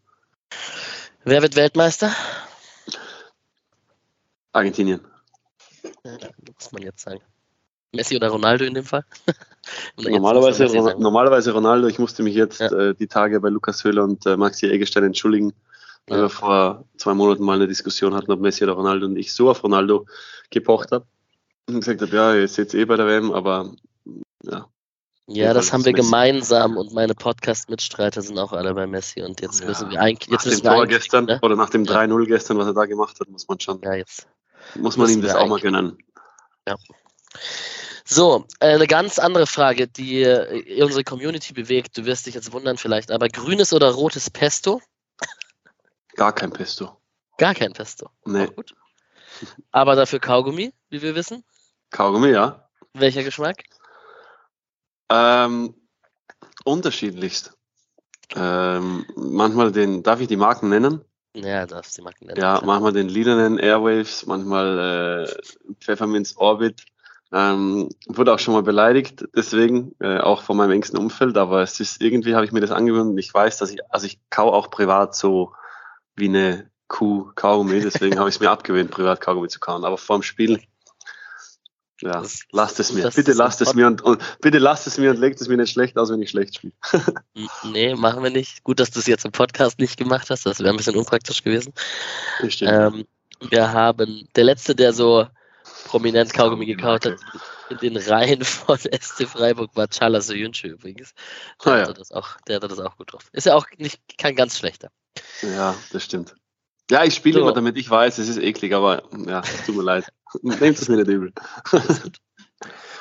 [1.24, 2.12] Wer wird Weltmeister?
[4.54, 5.00] Argentinien.
[6.04, 6.12] Ja,
[6.56, 7.20] muss man jetzt sagen.
[7.92, 9.04] Messi oder Ronaldo in dem Fall?
[9.96, 10.64] normalerweise,
[10.98, 11.88] normalerweise Ronaldo.
[11.88, 12.72] Ich musste mich jetzt ja.
[12.72, 15.52] äh, die Tage bei Lukas Höhler und äh, Maxi Eggestein entschuldigen,
[16.06, 16.24] weil ja.
[16.24, 19.50] wir vor zwei Monaten mal eine Diskussion hatten, ob Messi oder Ronaldo und ich so
[19.50, 20.06] auf Ronaldo
[20.50, 21.06] gepocht habe.
[21.68, 23.72] Und gesagt habe, ja, ihr seht eh bei der WM, aber
[24.42, 24.68] ja,
[25.26, 26.04] ja, das haben wir Messi.
[26.04, 30.30] gemeinsam und meine Podcast-Mitstreiter sind auch alle bei Messi und jetzt ja, müssen wir eigentlich.
[30.30, 31.38] Jetzt nach dem Tor gestern ne?
[31.40, 33.80] oder nach dem 3-0 gestern, was er da gemacht hat, muss man schon.
[33.82, 34.28] Ja, jetzt.
[34.74, 35.98] Muss man ihm das auch mal gönnen.
[36.66, 36.76] Ja.
[38.04, 41.96] So, äh, eine ganz andere Frage, die äh, unsere Community bewegt.
[41.96, 44.82] Du wirst dich jetzt wundern vielleicht, aber grünes oder rotes Pesto?
[46.16, 47.00] Gar kein Pesto.
[47.38, 48.10] Gar kein Pesto.
[48.24, 48.46] Nee.
[48.46, 48.74] Auch gut.
[49.72, 51.44] Aber dafür Kaugummi, wie wir wissen.
[51.90, 52.68] Kaugummi, ja.
[52.92, 53.64] Welcher Geschmack?
[55.10, 55.74] Ähm,
[56.64, 57.56] unterschiedlichst.
[58.36, 61.04] Ähm, manchmal den, darf ich die Marken nennen?
[61.34, 62.40] Ja, darfst die Marken nennen.
[62.40, 66.84] Ja, manchmal den lilanen Airwaves, manchmal äh, Pfefferminz Orbit.
[67.32, 71.80] Ähm, wurde auch schon mal beleidigt, deswegen, äh, auch von meinem engsten Umfeld, aber es
[71.80, 74.52] ist irgendwie habe ich mir das angewöhnt und ich weiß, dass ich, also ich kau
[74.52, 75.52] auch privat so
[76.14, 79.84] wie eine Kuh Kaugummi, deswegen habe ich es mir abgewöhnt, privat Kaugummi zu kauen.
[79.84, 80.60] Aber vorm Spiel
[82.04, 83.08] ja, das, lasst es mir.
[83.10, 85.72] Bitte lasst es mir und, und, bitte lasst es mir und legt es mir nicht
[85.72, 86.74] schlecht aus, wenn ich schlecht spiele.
[87.64, 88.62] nee, machen wir nicht.
[88.62, 90.44] Gut, dass du es jetzt im Podcast nicht gemacht hast.
[90.44, 91.72] Das wäre ein bisschen unpraktisch gewesen.
[92.60, 93.06] Ähm,
[93.48, 95.26] wir haben der letzte, der so
[95.86, 97.16] prominent Kaugummi gekaut hat,
[97.70, 101.14] in den Reihen von SC Freiburg war Charles Soyuncu übrigens.
[101.64, 101.82] Der, ah, ja.
[101.84, 103.30] hatte das auch, der hatte das auch gut drauf.
[103.32, 104.90] Ist ja auch nicht kein ganz schlechter.
[105.40, 106.34] Ja, das stimmt.
[106.90, 107.40] Ja, ich spiele so.
[107.40, 107.76] immer damit.
[107.76, 110.06] Ich weiß, es ist eklig, aber ja, tut mir leid.
[110.42, 111.32] Nehmt es mir nicht übel.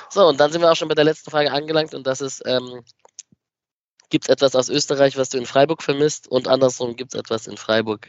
[0.09, 2.41] so, und dann sind wir auch schon bei der letzten Frage angelangt und das ist,
[2.45, 2.84] ähm,
[4.09, 7.47] gibt es etwas aus Österreich, was du in Freiburg vermisst und andersrum gibt es etwas
[7.47, 8.07] in Freiburg?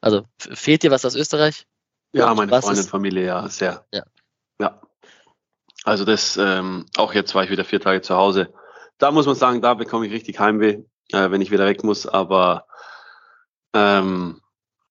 [0.00, 1.66] Also fehlt dir was aus Österreich?
[2.12, 3.86] Ja, und meine Freundin, Familie, ja, sehr.
[3.92, 4.04] Ja.
[4.60, 4.80] ja.
[5.84, 8.52] Also das, ähm, auch jetzt war ich wieder vier Tage zu Hause.
[8.98, 12.06] Da muss man sagen, da bekomme ich richtig Heimweh, äh, wenn ich wieder weg muss,
[12.06, 12.66] aber
[13.72, 14.40] ähm,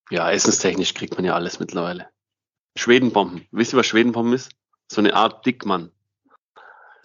[0.10, 2.10] ja, essenstechnisch kriegt man ja alles mittlerweile.
[2.78, 3.47] Schwedenbomben.
[3.51, 4.51] Wisst ihr, was Schwedenbomben ist?
[4.91, 5.91] So eine Art Dickmann.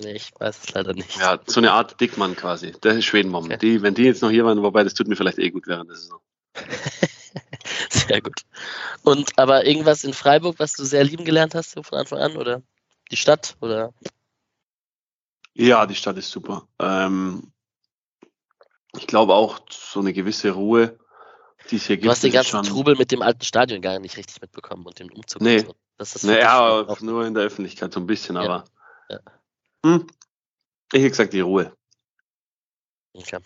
[0.02, 1.16] Nee, ich weiß es leider nicht.
[1.16, 2.72] Ja, so eine Art Dickmann quasi.
[2.80, 3.52] Das ist Schwedenbomben.
[3.52, 3.60] Okay.
[3.60, 5.90] Die, wenn die jetzt noch hier waren, wobei das tut mir vielleicht eh gut während
[5.90, 6.20] der Saison.
[7.90, 8.42] sehr gut.
[9.02, 12.62] Und aber irgendwas in Freiburg, was du sehr lieben gelernt hast von Anfang an, oder
[13.10, 13.94] die Stadt, oder?
[15.54, 16.66] Ja, die Stadt ist super.
[16.78, 17.52] Ähm,
[18.96, 20.98] ich glaube auch so eine gewisse Ruhe
[21.49, 21.49] die es hier gibt.
[21.68, 22.62] Du hast den ganzen.
[22.62, 25.42] Trubel mit dem alten Stadion gar nicht richtig mitbekommen und dem Umzug.
[25.42, 25.74] Nee, so.
[25.98, 28.42] das ist naja, nur in der Öffentlichkeit so ein bisschen, ja.
[28.42, 28.64] aber
[29.08, 29.18] ja.
[29.84, 30.06] Hm,
[30.92, 31.72] ich hätte gesagt die Ruhe.
[33.12, 33.38] Okay.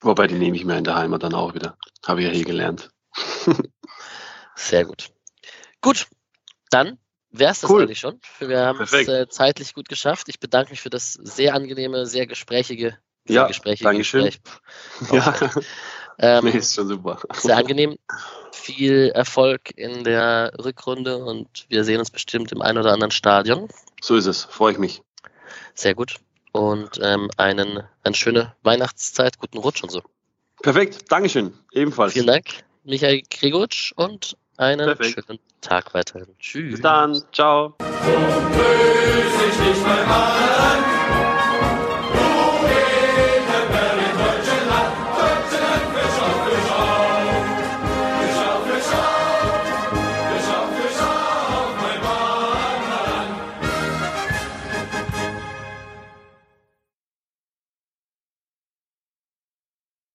[0.00, 1.76] Wobei, die nehme ich mir in der Heimat dann auch wieder.
[2.06, 2.90] Habe ich ja hier gelernt.
[4.54, 5.12] Sehr gut.
[5.80, 6.08] Gut,
[6.70, 6.98] dann
[7.30, 7.82] wäre es das cool.
[7.82, 8.20] eigentlich schon.
[8.38, 10.28] Wir haben es äh, zeitlich gut geschafft.
[10.28, 14.40] Ich bedanke mich für das sehr angenehme, sehr gesprächige, sehr ja, gesprächige Gespräch.
[15.12, 15.50] Ja.
[16.22, 17.18] Ähm, nee, ist schon super.
[17.32, 17.96] Sehr angenehm.
[18.52, 23.68] Viel Erfolg in der Rückrunde und wir sehen uns bestimmt im einen oder anderen Stadion.
[24.02, 25.02] So ist es, freue ich mich.
[25.74, 26.16] Sehr gut.
[26.52, 30.02] Und ähm, einen, eine schöne Weihnachtszeit, guten Rutsch und so.
[30.62, 32.12] Perfekt, Dankeschön, ebenfalls.
[32.12, 32.46] Vielen Dank,
[32.84, 35.24] Michael Gregoritsch und einen Perfekt.
[35.26, 36.36] schönen Tag weiterhin.
[36.38, 36.72] Tschüss.
[36.72, 37.22] Bis dann.
[37.32, 37.76] Ciao.
[37.78, 38.50] Drum